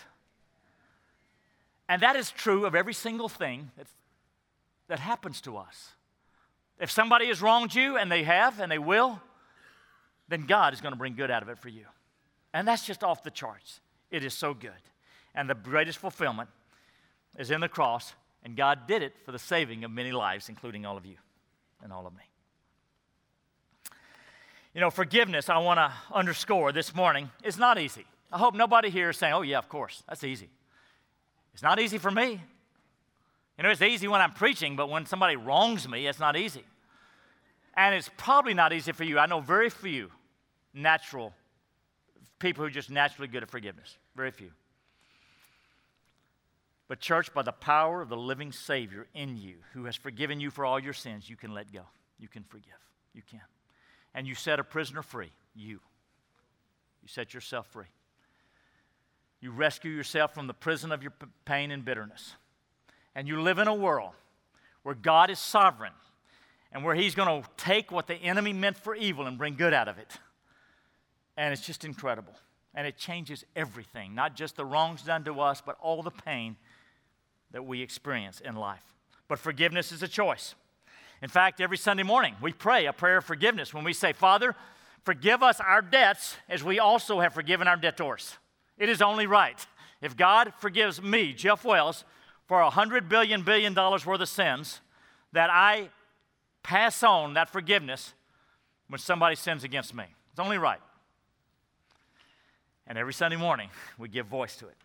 And 1.90 2.02
that 2.02 2.16
is 2.16 2.32
true 2.32 2.66
of 2.66 2.74
every 2.74 2.94
single 2.94 3.28
thing 3.28 3.72
that, 4.88 5.00
happens 5.00 5.42
to 5.42 5.58
us. 5.58 5.92
If 6.80 6.90
somebody 6.90 7.28
has 7.28 7.44
wronged 7.44 7.76
you, 7.76 7.98
and 7.98 8.12
they 8.12 8.24
have, 8.24 8.60
and 8.60 8.72
they 8.72 8.80
will, 8.80 9.22
then 10.30 10.48
God 10.48 10.74
is 10.74 10.82
going 10.82 10.94
to 10.94 10.98
bring 10.98 11.16
good 11.16 11.30
out 11.30 11.44
of 11.44 11.50
it 11.50 11.60
for 11.60 11.70
you. 11.70 11.86
And 12.54 12.68
that's 12.68 12.88
just 12.88 13.04
off 13.04 13.22
the 13.22 13.30
charts. 13.30 13.82
It 14.10 14.24
is 14.24 14.34
so 14.34 14.56
good. 14.56 14.72
And 15.36 15.48
the 15.48 15.54
greatest 15.54 16.00
fulfillment 16.00 16.50
is 17.38 17.52
in 17.52 17.62
the 17.62 17.70
cross, 17.70 18.16
and 18.44 18.56
God 18.56 18.88
did 18.88 19.04
it 19.04 19.14
for 19.26 19.32
the 19.32 19.38
saving 19.38 19.84
of 19.84 19.92
many 19.92 20.12
lives, 20.12 20.50
including 20.50 20.86
all 20.86 20.98
of 20.98 21.06
you 21.06 21.18
and 21.84 21.94
all 21.94 22.08
of 22.08 22.14
me. 22.14 22.24
You 24.80 24.86
know, 24.86 24.92
forgiveness, 24.92 25.50
I 25.50 25.58
want 25.58 25.78
to 25.78 25.92
underscore 26.10 26.72
this 26.72 26.96
morning, 26.96 27.30
is 27.44 27.58
not 27.58 27.78
easy. 27.78 28.06
I 28.32 28.38
hope 28.38 28.56
nobody 28.56 28.90
here 28.90 29.10
is 29.10 29.18
saying, 29.18 29.34
oh, 29.34 29.42
yeah, 29.42 29.58
of 29.58 29.68
course, 29.68 30.04
that's 30.08 30.24
easy. 30.24 30.48
It's 31.54 31.62
not 31.62 31.82
easy 31.82 31.98
for 31.98 32.10
me. 32.10 32.40
You 33.58 33.64
know, 33.64 33.72
it's 33.72 33.82
easy 33.82 34.08
when 34.08 34.22
I'm 34.22 34.32
preaching, 34.32 34.78
but 34.78 34.90
when 34.90 35.06
somebody 35.06 35.36
wrongs 35.36 35.86
me, 35.90 36.08
it's 36.08 36.18
not 36.18 36.38
easy. 36.38 36.64
And 37.76 37.94
it's 37.94 38.10
probably 38.16 38.54
not 38.54 38.72
easy 38.72 38.94
for 38.94 39.04
you. 39.04 39.20
I 39.20 39.26
know 39.26 39.42
very 39.42 39.70
few 39.70 40.12
natural 40.74 41.34
people 42.40 42.64
who 42.64 42.68
are 42.68 42.72
just 42.72 42.90
naturally 42.90 43.28
good 43.28 43.44
at 43.44 43.50
forgiveness. 43.50 43.98
Very 44.16 44.32
few. 44.32 44.52
But, 46.88 47.02
church, 47.02 47.34
by 47.34 47.42
the 47.42 47.52
power 47.52 48.02
of 48.02 48.08
the 48.08 48.16
living 48.16 48.54
Savior 48.54 49.08
in 49.14 49.36
you, 49.36 49.56
who 49.74 49.84
has 49.84 49.98
forgiven 49.98 50.40
you 50.40 50.50
for 50.50 50.64
all 50.64 50.80
your 50.80 50.94
sins, 50.94 51.30
you 51.30 51.36
can 51.36 51.54
let 51.54 51.70
go. 51.74 51.82
You 52.18 52.30
can 52.30 52.44
forgive. 52.44 52.80
You 53.14 53.24
can. 53.30 53.42
And 54.14 54.28
you 54.28 54.36
set 54.36 54.60
a 54.60 54.64
prisoner 54.64 55.02
free. 55.02 55.32
You. 55.56 55.80
You 57.02 57.08
set 57.08 57.34
yourself 57.34 57.68
free. 57.68 57.86
You 59.42 59.52
rescue 59.52 59.92
yourself 59.92 60.34
from 60.34 60.48
the 60.48 60.54
prison 60.54 60.92
of 60.92 61.02
your 61.02 61.14
pain 61.46 61.72
and 61.72 61.86
bitterness. 61.86 62.36
And 63.16 63.28
you 63.28 63.42
live 63.42 63.58
in 63.58 63.68
a 63.68 63.74
world 63.74 64.14
where 64.84 64.96
God 64.96 65.30
is 65.30 65.40
sovereign 65.40 65.94
and 66.72 66.84
where 66.84 66.96
He's 66.96 67.16
going 67.16 67.42
to 67.42 67.50
take 67.58 67.92
what 67.92 68.08
the 68.08 68.16
enemy 68.16 68.54
meant 68.54 68.78
for 68.78 68.96
evil 68.96 69.28
and 69.28 69.38
bring 69.38 69.56
good 69.56 69.74
out 69.74 69.88
of 69.88 69.98
it. 69.98 70.18
And 71.38 71.54
it's 71.54 71.66
just 71.66 71.86
incredible. 71.86 72.34
And 72.76 72.86
it 72.86 72.98
changes 72.98 73.46
everything, 73.56 74.14
not 74.14 74.36
just 74.36 74.56
the 74.56 74.66
wrongs 74.66 75.02
done 75.02 75.24
to 75.24 75.40
us, 75.40 75.62
but 75.66 75.78
all 75.82 76.04
the 76.04 76.12
pain 76.12 76.56
that 77.52 77.66
we 77.66 77.82
experience 77.82 78.42
in 78.42 78.56
life. 78.56 78.84
But 79.28 79.40
forgiveness 79.40 79.92
is 79.92 80.04
a 80.04 80.08
choice. 80.08 80.54
In 81.22 81.30
fact, 81.30 81.60
every 81.60 81.78
Sunday 81.78 82.04
morning 82.04 82.36
we 82.42 82.54
pray 82.54 82.86
a 82.86 82.94
prayer 82.94 83.18
of 83.18 83.26
forgiveness 83.26 83.74
when 83.74 83.84
we 83.84 83.94
say, 83.94 84.14
Father, 84.14 84.56
forgive 85.04 85.44
us 85.44 85.60
our 85.60 85.82
debts 85.82 86.36
as 86.48 86.64
we 86.64 86.80
also 86.80 87.20
have 87.20 87.34
forgiven 87.34 87.68
our 87.68 87.78
debtors. 87.78 88.38
It 88.78 88.90
is 88.90 89.02
only 89.02 89.28
right. 89.28 89.66
If 90.02 90.16
God 90.16 90.54
forgives 90.60 91.02
me, 91.02 91.34
Jeff 91.34 91.66
Wells, 91.66 92.06
for 92.48 92.62
a 92.62 92.70
hundred 92.70 93.10
billion 93.10 93.44
billion 93.44 93.74
dollars 93.74 94.06
worth 94.06 94.22
of 94.22 94.30
sins, 94.30 94.80
that 95.34 95.50
I 95.52 95.90
pass 96.64 97.04
on 97.04 97.34
that 97.34 97.50
forgiveness 97.50 98.14
when 98.88 99.00
somebody 99.00 99.36
sins 99.36 99.64
against 99.64 99.94
me. 99.94 100.06
It's 100.32 100.40
only 100.40 100.58
right. 100.58 100.80
And 102.88 102.98
every 102.98 103.14
Sunday 103.14 103.38
morning, 103.38 103.70
we 103.98 104.08
give 104.08 104.26
voice 104.26 104.56
to 104.58 104.68
it. 104.68 104.76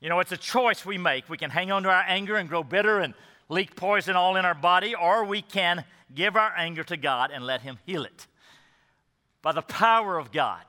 You 0.00 0.08
know, 0.08 0.20
it's 0.20 0.30
a 0.30 0.36
choice 0.36 0.84
we 0.84 0.98
make. 0.98 1.28
We 1.28 1.38
can 1.38 1.50
hang 1.50 1.72
on 1.72 1.82
to 1.82 1.88
our 1.88 2.04
anger 2.06 2.36
and 2.36 2.48
grow 2.48 2.62
bitter 2.62 3.00
and 3.00 3.14
leak 3.48 3.76
poison 3.76 4.16
all 4.16 4.36
in 4.36 4.44
our 4.44 4.54
body, 4.54 4.94
or 4.94 5.24
we 5.24 5.42
can 5.42 5.84
give 6.14 6.36
our 6.36 6.52
anger 6.56 6.84
to 6.84 6.96
God 6.96 7.30
and 7.32 7.44
let 7.44 7.62
Him 7.62 7.78
heal 7.86 8.04
it. 8.04 8.26
By 9.42 9.52
the 9.52 9.62
power 9.62 10.18
of 10.18 10.32
God 10.32 10.64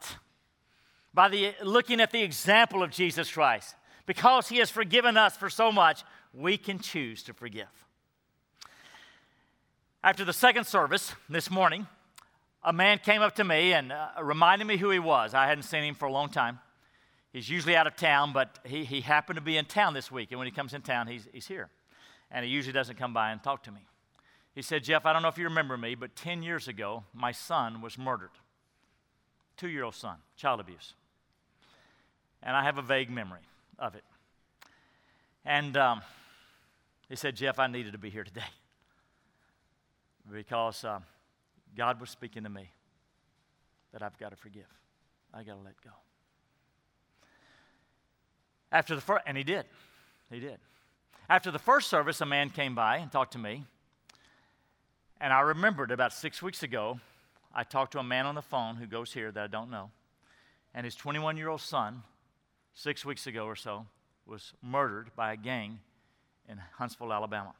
by 1.17 1.29
the, 1.29 1.55
looking 1.63 1.99
at 1.99 2.11
the 2.11 2.21
example 2.21 2.83
of 2.83 2.91
Jesus 2.91 3.31
Christ. 3.31 3.75
Because 4.05 4.49
he 4.49 4.57
has 4.57 4.69
forgiven 4.69 5.17
us 5.17 5.35
for 5.35 5.49
so 5.49 5.71
much, 5.71 6.03
we 6.31 6.59
can 6.59 6.77
choose 6.77 7.23
to 7.23 7.33
forgive. 7.33 7.65
After 10.03 10.23
the 10.23 10.31
second 10.31 10.65
service 10.65 11.13
this 11.27 11.49
morning, 11.49 11.87
a 12.63 12.71
man 12.71 12.99
came 12.99 13.23
up 13.23 13.33
to 13.37 13.43
me 13.43 13.73
and 13.73 13.91
uh, 13.91 14.09
reminded 14.21 14.65
me 14.65 14.77
who 14.77 14.91
he 14.91 14.99
was. 14.99 15.33
I 15.33 15.47
hadn't 15.47 15.63
seen 15.63 15.83
him 15.83 15.95
for 15.95 16.05
a 16.05 16.11
long 16.11 16.29
time. 16.29 16.59
He's 17.33 17.49
usually 17.49 17.75
out 17.75 17.87
of 17.87 17.95
town, 17.95 18.31
but 18.31 18.59
he, 18.63 18.85
he 18.85 19.01
happened 19.01 19.37
to 19.37 19.41
be 19.41 19.57
in 19.57 19.65
town 19.65 19.95
this 19.95 20.11
week. 20.11 20.29
And 20.29 20.37
when 20.37 20.45
he 20.45 20.51
comes 20.51 20.75
in 20.75 20.83
town, 20.83 21.07
he's, 21.07 21.27
he's 21.33 21.47
here. 21.47 21.71
And 22.31 22.45
he 22.45 22.51
usually 22.51 22.73
doesn't 22.73 22.97
come 22.97 23.13
by 23.13 23.31
and 23.31 23.41
talk 23.41 23.63
to 23.63 23.71
me. 23.71 23.81
He 24.53 24.61
said, 24.61 24.83
Jeff, 24.83 25.05
I 25.05 25.13
don't 25.13 25.21
know 25.21 25.27
if 25.27 25.37
you 25.37 25.45
remember 25.45 25.77
me, 25.77 25.95
but 25.95 26.15
10 26.15 26.43
years 26.43 26.67
ago, 26.67 27.03
my 27.13 27.31
son 27.31 27.81
was 27.81 27.97
murdered. 27.97 28.31
Two 29.55 29.69
year 29.69 29.83
old 29.83 29.95
son, 29.95 30.17
child 30.35 30.59
abuse 30.59 30.93
and 32.43 32.55
I 32.55 32.63
have 32.63 32.77
a 32.77 32.81
vague 32.81 33.09
memory 33.09 33.41
of 33.79 33.95
it. 33.95 34.03
And 35.45 35.75
um, 35.77 36.01
he 37.09 37.15
said, 37.15 37.35
Jeff, 37.35 37.59
I 37.59 37.67
needed 37.67 37.93
to 37.93 37.97
be 37.97 38.09
here 38.09 38.23
today 38.23 38.41
because 40.31 40.83
uh, 40.83 40.99
God 41.75 41.99
was 41.99 42.09
speaking 42.09 42.43
to 42.43 42.49
me 42.49 42.69
that 43.93 44.01
I've 44.03 44.17
got 44.17 44.29
to 44.29 44.35
forgive. 44.35 44.67
I 45.33 45.43
got 45.43 45.55
to 45.55 45.63
let 45.63 45.79
go. 45.83 45.91
After 48.71 48.95
the 48.95 49.01
first, 49.01 49.23
and 49.25 49.37
he 49.37 49.43
did. 49.43 49.65
He 50.29 50.39
did. 50.39 50.57
After 51.29 51.51
the 51.51 51.59
first 51.59 51.89
service, 51.89 52.21
a 52.21 52.25
man 52.25 52.49
came 52.49 52.75
by 52.75 52.97
and 52.97 53.11
talked 53.11 53.33
to 53.33 53.39
me. 53.39 53.65
And 55.19 55.33
I 55.33 55.41
remembered 55.41 55.91
about 55.91 56.13
six 56.13 56.41
weeks 56.41 56.63
ago, 56.63 56.99
I 57.53 57.63
talked 57.63 57.93
to 57.93 57.99
a 57.99 58.03
man 58.03 58.25
on 58.25 58.35
the 58.35 58.41
phone 58.41 58.75
who 58.75 58.85
goes 58.85 59.13
here 59.13 59.31
that 59.31 59.43
I 59.43 59.47
don't 59.47 59.69
know. 59.69 59.91
And 60.73 60.85
his 60.85 60.95
21 60.95 61.37
year 61.37 61.49
old 61.49 61.61
son 61.61 62.03
six 62.77 63.03
weeks 63.03 63.25
ago 63.25 63.45
or 63.45 63.55
so, 63.55 63.87
was 64.27 64.53
murdered 64.61 65.09
by 65.15 65.33
a 65.33 65.37
gang 65.37 65.79
in 66.47 66.59
Huntsville, 66.77 67.11
Alabama. 67.11 67.55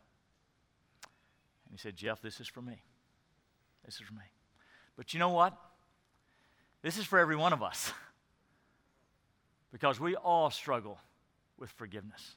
And 1.66 1.72
he 1.72 1.78
said, 1.78 1.96
Jeff, 1.96 2.22
this 2.22 2.40
is 2.40 2.48
for 2.48 2.62
me. 2.62 2.84
This 3.84 3.96
is 3.96 4.02
for 4.02 4.14
me. 4.14 4.22
But 4.96 5.14
you 5.14 5.20
know 5.20 5.30
what? 5.30 5.58
This 6.84 7.00
is 7.00 7.06
for 7.06 7.18
every 7.18 7.36
one 7.36 7.52
of 7.52 7.64
us. 7.64 7.92
because 9.72 10.00
we 10.00 10.16
all 10.16 10.52
struggle 10.52 11.00
with 11.58 11.72
forgiveness. 11.72 12.36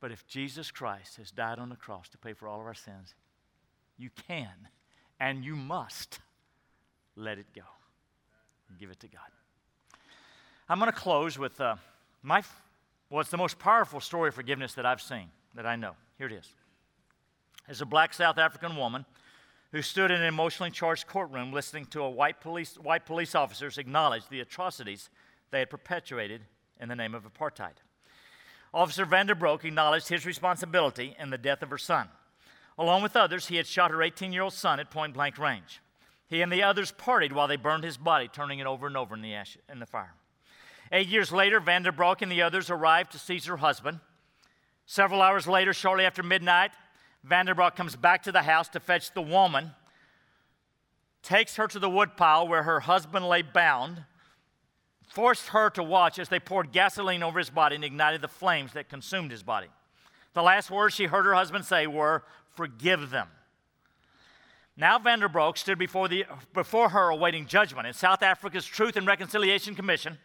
But 0.00 0.12
if 0.12 0.26
Jesus 0.26 0.70
Christ 0.70 1.16
has 1.16 1.30
died 1.30 1.58
on 1.58 1.68
the 1.68 1.76
cross 1.76 2.08
to 2.10 2.18
pay 2.18 2.32
for 2.32 2.48
all 2.48 2.60
of 2.60 2.66
our 2.66 2.74
sins, 2.74 3.14
you 3.98 4.10
can 4.28 4.68
and 5.18 5.44
you 5.44 5.56
must 5.56 6.20
let 7.16 7.38
it 7.38 7.46
go 7.54 7.62
and 8.68 8.78
give 8.78 8.90
it 8.90 9.00
to 9.00 9.08
God. 9.08 9.30
I'm 10.68 10.78
going 10.78 10.90
to 10.90 10.96
close 10.96 11.38
with 11.38 11.60
uh, 11.60 11.76
my, 12.22 12.42
well, 13.08 13.20
it's 13.20 13.30
the 13.30 13.36
most 13.36 13.58
powerful 13.58 14.00
story 14.00 14.28
of 14.28 14.34
forgiveness 14.34 14.74
that 14.74 14.84
I've 14.84 15.00
seen, 15.00 15.30
that 15.54 15.64
I 15.64 15.76
know. 15.76 15.92
Here 16.18 16.26
it 16.26 16.32
is. 16.32 16.48
There's 17.66 17.80
a 17.80 17.86
black 17.86 18.12
South 18.12 18.38
African 18.38 18.76
woman 18.76 19.06
who 19.72 19.82
stood 19.82 20.10
in 20.10 20.20
an 20.20 20.26
emotionally 20.26 20.70
charged 20.70 21.06
courtroom 21.06 21.52
listening 21.52 21.86
to 21.86 22.02
a 22.02 22.10
white 22.10 22.40
police, 22.40 22.76
white 22.76 23.06
police 23.06 23.34
officers 23.34 23.78
acknowledge 23.78 24.28
the 24.28 24.40
atrocities 24.40 25.10
they 25.50 25.60
had 25.60 25.70
perpetuated 25.70 26.42
in 26.80 26.88
the 26.88 26.96
name 26.96 27.14
of 27.14 27.24
apartheid. 27.24 27.76
Officer 28.74 29.06
Vanderbroek 29.06 29.64
acknowledged 29.64 30.08
his 30.08 30.26
responsibility 30.26 31.16
in 31.18 31.30
the 31.30 31.38
death 31.38 31.62
of 31.62 31.70
her 31.70 31.78
son. 31.78 32.08
Along 32.78 33.02
with 33.02 33.16
others, 33.16 33.46
he 33.46 33.56
had 33.56 33.66
shot 33.66 33.90
her 33.90 34.02
18 34.02 34.32
year 34.32 34.42
old 34.42 34.52
son 34.52 34.80
at 34.80 34.90
point 34.90 35.14
blank 35.14 35.38
range. 35.38 35.80
He 36.28 36.42
and 36.42 36.52
the 36.52 36.62
others 36.62 36.92
partied 36.92 37.32
while 37.32 37.48
they 37.48 37.56
burned 37.56 37.84
his 37.84 37.96
body, 37.96 38.28
turning 38.28 38.58
it 38.58 38.66
over 38.66 38.86
and 38.86 38.96
over 38.96 39.14
in 39.14 39.22
the, 39.22 39.34
ash, 39.34 39.56
in 39.70 39.78
the 39.78 39.86
fire. 39.86 40.14
Eight 40.92 41.08
years 41.08 41.32
later, 41.32 41.60
Vanderbroek 41.60 42.22
and 42.22 42.30
the 42.30 42.42
others 42.42 42.70
arrived 42.70 43.12
to 43.12 43.18
seize 43.18 43.46
her 43.46 43.56
husband. 43.56 44.00
Several 44.86 45.22
hours 45.22 45.46
later, 45.46 45.72
shortly 45.72 46.04
after 46.04 46.22
midnight, 46.22 46.72
Vanderbroek 47.28 47.74
comes 47.74 47.96
back 47.96 48.22
to 48.24 48.32
the 48.32 48.42
house 48.42 48.68
to 48.70 48.80
fetch 48.80 49.12
the 49.12 49.22
woman, 49.22 49.72
takes 51.22 51.56
her 51.56 51.66
to 51.66 51.78
the 51.78 51.90
woodpile 51.90 52.46
where 52.46 52.62
her 52.62 52.80
husband 52.80 53.28
lay 53.28 53.42
bound, 53.42 54.04
forced 55.16 55.48
her 55.48 55.70
to 55.70 55.82
watch 55.82 56.18
as 56.18 56.28
they 56.28 56.38
poured 56.38 56.72
gasoline 56.72 57.22
over 57.22 57.38
his 57.38 57.48
body 57.48 57.74
and 57.74 57.82
ignited 57.82 58.20
the 58.20 58.28
flames 58.28 58.74
that 58.74 58.90
consumed 58.90 59.30
his 59.30 59.42
body. 59.42 59.68
The 60.34 60.42
last 60.42 60.70
words 60.70 60.94
she 60.94 61.06
heard 61.06 61.24
her 61.24 61.32
husband 61.32 61.64
say 61.64 61.86
were, 61.86 62.22
Forgive 62.54 63.08
them. 63.08 63.28
Now 64.76 64.98
Vanderbroek 64.98 65.56
stood 65.56 65.78
before, 65.78 66.06
the, 66.08 66.26
before 66.52 66.90
her 66.90 67.08
awaiting 67.08 67.46
judgment. 67.46 67.86
In 67.86 67.94
South 67.94 68.22
Africa's 68.22 68.66
Truth 68.66 68.96
and 68.96 69.06
Reconciliation 69.06 69.74
Commission, 69.74 70.18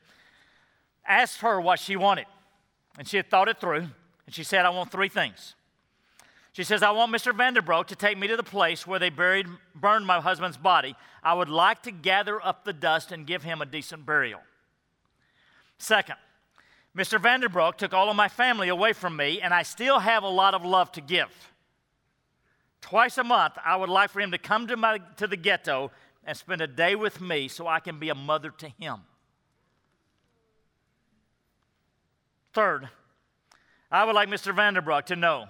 asked 1.08 1.40
her 1.40 1.62
what 1.62 1.80
she 1.80 1.96
wanted. 1.96 2.26
And 2.98 3.08
she 3.08 3.16
had 3.16 3.30
thought 3.30 3.48
it 3.48 3.62
through, 3.62 3.88
and 4.26 4.36
she 4.36 4.44
said, 4.44 4.66
I 4.66 4.72
want 4.72 4.92
three 4.92 5.08
things. 5.08 5.56
She 6.52 6.66
says, 6.66 6.84
I 6.84 6.92
want 6.92 7.16
Mr. 7.16 7.32
Vanderbroek 7.32 7.88
to 7.88 7.96
take 7.96 8.18
me 8.18 8.28
to 8.28 8.36
the 8.36 8.44
place 8.44 8.86
where 8.86 9.00
they 9.00 9.10
buried, 9.10 9.48
burned 9.74 10.06
my 10.06 10.20
husband's 10.20 10.58
body. 10.58 10.98
I 11.24 11.34
would 11.34 11.48
like 11.48 11.82
to 11.84 11.92
gather 11.92 12.46
up 12.46 12.66
the 12.66 12.74
dust 12.74 13.14
and 13.14 13.26
give 13.26 13.44
him 13.44 13.62
a 13.62 13.66
decent 13.66 14.06
burial. 14.06 14.42
Second, 15.82 16.18
Mr. 16.96 17.20
Vanderbroek 17.20 17.76
took 17.76 17.92
all 17.92 18.08
of 18.08 18.16
my 18.16 18.28
family 18.28 18.70
away 18.70 18.94
from 18.94 19.16
me, 19.16 19.42
and 19.42 19.52
I 19.52 19.64
still 19.64 19.98
have 19.98 20.22
a 20.22 20.30
lot 20.30 20.54
of 20.54 20.64
love 20.64 20.92
to 20.92 21.02
give. 21.02 21.32
Twice 22.82 23.18
a 23.18 23.24
month, 23.24 23.56
I 23.66 23.76
would 23.76 23.90
like 23.90 24.12
for 24.12 24.22
him 24.22 24.30
to 24.30 24.38
come 24.38 24.68
to, 24.68 24.78
my, 24.78 25.00
to 25.18 25.26
the 25.26 25.36
ghetto 25.36 25.90
and 26.24 26.38
spend 26.38 26.62
a 26.62 26.68
day 26.68 26.94
with 26.94 27.20
me 27.20 27.48
so 27.48 27.66
I 27.66 27.80
can 27.80 27.98
be 27.98 28.10
a 28.10 28.16
mother 28.16 28.52
to 28.60 28.70
him. 28.70 28.98
Third, 32.54 32.88
I 33.92 34.06
would 34.06 34.14
like 34.14 34.30
Mr. 34.30 34.56
Vanderbroek 34.56 35.06
to 35.06 35.16
know 35.16 35.48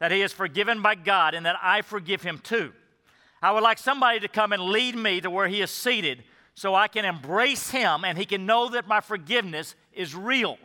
that 0.00 0.12
he 0.12 0.20
is 0.20 0.34
forgiven 0.34 0.82
by 0.82 0.96
God 0.96 1.32
and 1.34 1.46
that 1.46 1.56
I 1.62 1.80
forgive 1.80 2.20
him 2.20 2.40
too. 2.40 2.74
I 3.40 3.52
would 3.52 3.62
like 3.62 3.78
somebody 3.78 4.20
to 4.20 4.28
come 4.28 4.52
and 4.52 4.62
lead 4.64 4.96
me 4.96 5.22
to 5.22 5.30
where 5.30 5.48
he 5.48 5.62
is 5.62 5.70
seated 5.70 6.24
so 6.60 6.74
I 6.74 6.88
can 6.88 7.06
embrace 7.06 7.70
him 7.70 8.04
and 8.04 8.18
he 8.18 8.26
can 8.26 8.44
know 8.44 8.68
that 8.68 8.86
my 8.86 9.00
forgiveness 9.00 9.74
is 9.94 10.14
real. 10.14 10.58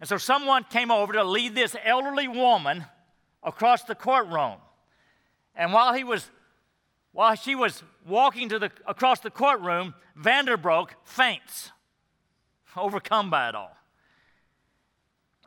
And 0.00 0.06
so 0.06 0.18
someone 0.18 0.64
came 0.64 0.90
over 0.90 1.14
to 1.14 1.24
lead 1.24 1.54
this 1.54 1.74
elderly 1.82 2.28
woman 2.28 2.84
across 3.42 3.84
the 3.84 3.94
courtroom. 3.94 4.56
And 5.54 5.72
while 5.72 5.94
he 5.94 6.04
was 6.04 6.30
while 7.12 7.36
she 7.36 7.54
was 7.54 7.82
walking 8.06 8.50
to 8.50 8.58
the, 8.58 8.70
across 8.86 9.20
the 9.20 9.30
courtroom, 9.30 9.94
Vanderbroek 10.14 10.90
faints, 11.04 11.72
overcome 12.76 13.30
by 13.30 13.48
it 13.48 13.54
all. 13.54 13.74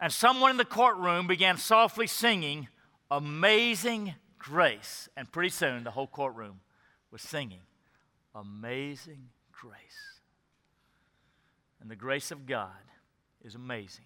And 0.02 0.12
someone 0.12 0.50
in 0.50 0.58
the 0.58 0.66
courtroom 0.66 1.28
began 1.28 1.58
softly 1.58 2.08
singing 2.08 2.68
Amazing 3.12 4.16
Grace. 4.40 5.08
And 5.16 5.32
pretty 5.32 5.50
soon 5.50 5.84
the 5.84 5.92
whole 5.92 6.08
courtroom 6.08 6.62
was 7.12 7.22
singing 7.22 7.60
Amazing 8.36 9.30
Grace. 9.52 10.20
And 11.82 11.90
the 11.90 11.96
grace 11.96 12.32
of 12.32 12.46
God 12.46 12.70
is 13.44 13.56
amazing. 13.56 14.06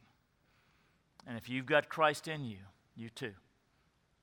And 1.27 1.37
if 1.37 1.49
you've 1.49 1.65
got 1.65 1.89
Christ 1.89 2.27
in 2.27 2.45
you, 2.45 2.59
you 2.95 3.09
too 3.09 3.33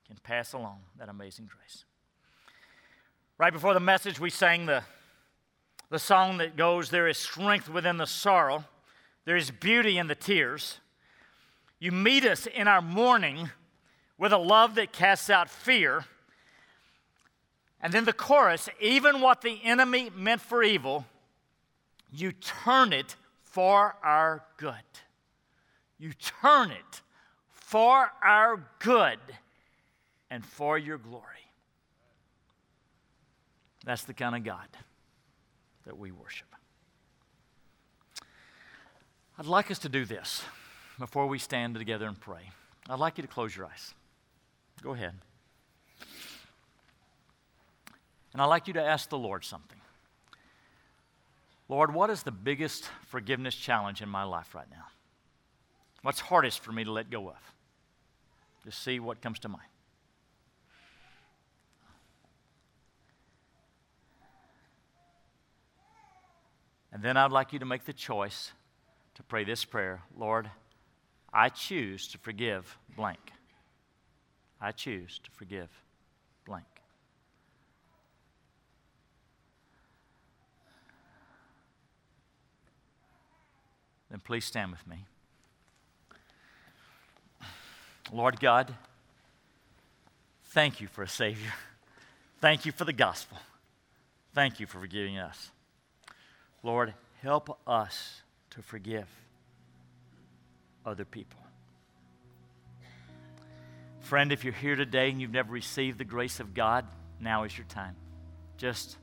can 0.07 0.17
pass 0.23 0.53
along 0.53 0.79
that 0.97 1.09
amazing 1.09 1.49
grace. 1.55 1.85
Right 3.37 3.53
before 3.53 3.73
the 3.73 3.79
message, 3.79 4.19
we 4.19 4.29
sang 4.29 4.65
the, 4.65 4.83
the 5.89 5.99
song 5.99 6.37
that 6.37 6.55
goes, 6.55 6.89
There 6.89 7.07
is 7.07 7.17
strength 7.17 7.69
within 7.69 7.97
the 7.97 8.05
sorrow, 8.05 8.65
there 9.25 9.35
is 9.35 9.51
beauty 9.51 9.97
in 9.97 10.07
the 10.07 10.15
tears. 10.15 10.79
You 11.79 11.91
meet 11.91 12.25
us 12.25 12.45
in 12.45 12.67
our 12.67 12.81
mourning 12.81 13.49
with 14.17 14.31
a 14.31 14.37
love 14.37 14.75
that 14.75 14.93
casts 14.93 15.29
out 15.29 15.49
fear. 15.49 16.05
And 17.83 17.91
then 17.93 18.05
the 18.05 18.13
chorus, 18.13 18.69
even 18.79 19.19
what 19.19 19.41
the 19.41 19.59
enemy 19.61 20.09
meant 20.15 20.39
for 20.39 20.63
evil, 20.63 21.05
you 22.13 22.31
turn 22.31 22.93
it 22.93 23.17
for 23.43 23.97
our 24.01 24.45
good. 24.55 24.75
You 25.99 26.13
turn 26.13 26.71
it 26.71 27.01
for 27.51 28.09
our 28.23 28.63
good 28.79 29.19
and 30.31 30.45
for 30.45 30.77
your 30.77 30.97
glory. 30.97 31.25
That's 33.85 34.05
the 34.05 34.13
kind 34.13 34.33
of 34.33 34.45
God 34.45 34.67
that 35.85 35.97
we 35.97 36.11
worship. 36.11 36.47
I'd 39.37 39.45
like 39.45 39.69
us 39.69 39.79
to 39.79 39.89
do 39.89 40.05
this 40.05 40.41
before 40.97 41.27
we 41.27 41.37
stand 41.37 41.75
together 41.75 42.07
and 42.07 42.17
pray. 42.17 42.51
I'd 42.89 42.99
like 42.99 43.17
you 43.17 43.23
to 43.23 43.27
close 43.27 43.53
your 43.53 43.65
eyes. 43.65 43.93
Go 44.81 44.93
ahead. 44.93 45.15
And 48.33 48.41
I'd 48.41 48.47
like 48.47 48.67
you 48.67 48.73
to 48.73 48.83
ask 48.83 49.09
the 49.09 49.17
Lord 49.17 49.45
something. 49.45 49.79
Lord, 51.69 51.93
what 51.93 52.09
is 52.09 52.23
the 52.23 52.31
biggest 52.31 52.89
forgiveness 53.07 53.55
challenge 53.55 54.01
in 54.01 54.09
my 54.09 54.23
life 54.23 54.53
right 54.53 54.69
now? 54.69 54.85
What's 56.01 56.19
hardest 56.19 56.59
for 56.59 56.71
me 56.71 56.83
to 56.83 56.91
let 56.91 57.09
go 57.09 57.29
of? 57.29 57.53
Just 58.65 58.83
see 58.83 58.99
what 58.99 59.21
comes 59.21 59.39
to 59.39 59.49
mind. 59.49 59.63
And 66.91 67.01
then 67.01 67.17
I'd 67.17 67.31
like 67.31 67.53
you 67.53 67.59
to 67.59 67.65
make 67.65 67.85
the 67.85 67.93
choice 67.93 68.51
to 69.15 69.23
pray 69.23 69.43
this 69.43 69.65
prayer 69.65 70.01
Lord, 70.15 70.49
I 71.33 71.49
choose 71.49 72.07
to 72.09 72.17
forgive 72.17 72.77
blank. 72.95 73.31
I 74.61 74.71
choose 74.71 75.19
to 75.23 75.31
forgive 75.31 75.69
blank. 76.45 76.65
Then 84.13 84.19
please 84.19 84.45
stand 84.45 84.69
with 84.69 84.85
me. 84.85 85.05
Lord 88.11 88.39
God, 88.39 88.71
thank 90.49 90.79
you 90.79 90.85
for 90.85 91.01
a 91.01 91.07
Savior. 91.07 91.51
Thank 92.39 92.67
you 92.67 92.71
for 92.71 92.85
the 92.85 92.93
gospel. 92.93 93.39
Thank 94.35 94.59
you 94.59 94.67
for 94.67 94.79
forgiving 94.79 95.17
us. 95.17 95.49
Lord, 96.61 96.93
help 97.23 97.59
us 97.65 98.21
to 98.51 98.61
forgive 98.61 99.07
other 100.85 101.05
people. 101.05 101.39
Friend, 104.01 104.31
if 104.31 104.43
you're 104.43 104.53
here 104.53 104.75
today 104.75 105.09
and 105.09 105.19
you've 105.19 105.31
never 105.31 105.51
received 105.51 105.97
the 105.97 106.05
grace 106.05 106.39
of 106.39 106.53
God, 106.53 106.85
now 107.19 107.45
is 107.45 107.57
your 107.57 107.65
time. 107.65 107.95
Just 108.57 108.97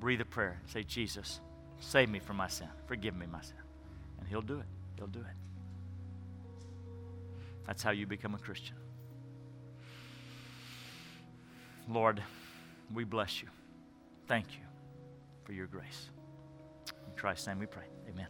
breathe 0.00 0.22
a 0.22 0.24
prayer. 0.24 0.58
Say, 0.68 0.84
Jesus, 0.84 1.40
save 1.80 2.08
me 2.08 2.18
from 2.18 2.38
my 2.38 2.48
sin. 2.48 2.68
Forgive 2.86 3.14
me 3.14 3.26
my 3.26 3.42
sin. 3.42 3.63
And 4.24 4.30
He'll 4.30 4.40
do 4.40 4.58
it. 4.58 4.66
He'll 4.96 5.06
do 5.06 5.20
it. 5.20 5.26
That's 7.66 7.82
how 7.82 7.90
you 7.90 8.06
become 8.06 8.34
a 8.34 8.38
Christian. 8.38 8.76
Lord, 11.90 12.22
we 12.94 13.04
bless 13.04 13.42
you. 13.42 13.48
Thank 14.26 14.46
you 14.52 14.64
for 15.44 15.52
your 15.52 15.66
grace. 15.66 16.08
In 17.06 17.14
Christ's 17.14 17.46
name 17.48 17.58
we 17.58 17.66
pray. 17.66 17.84
Amen. 18.08 18.28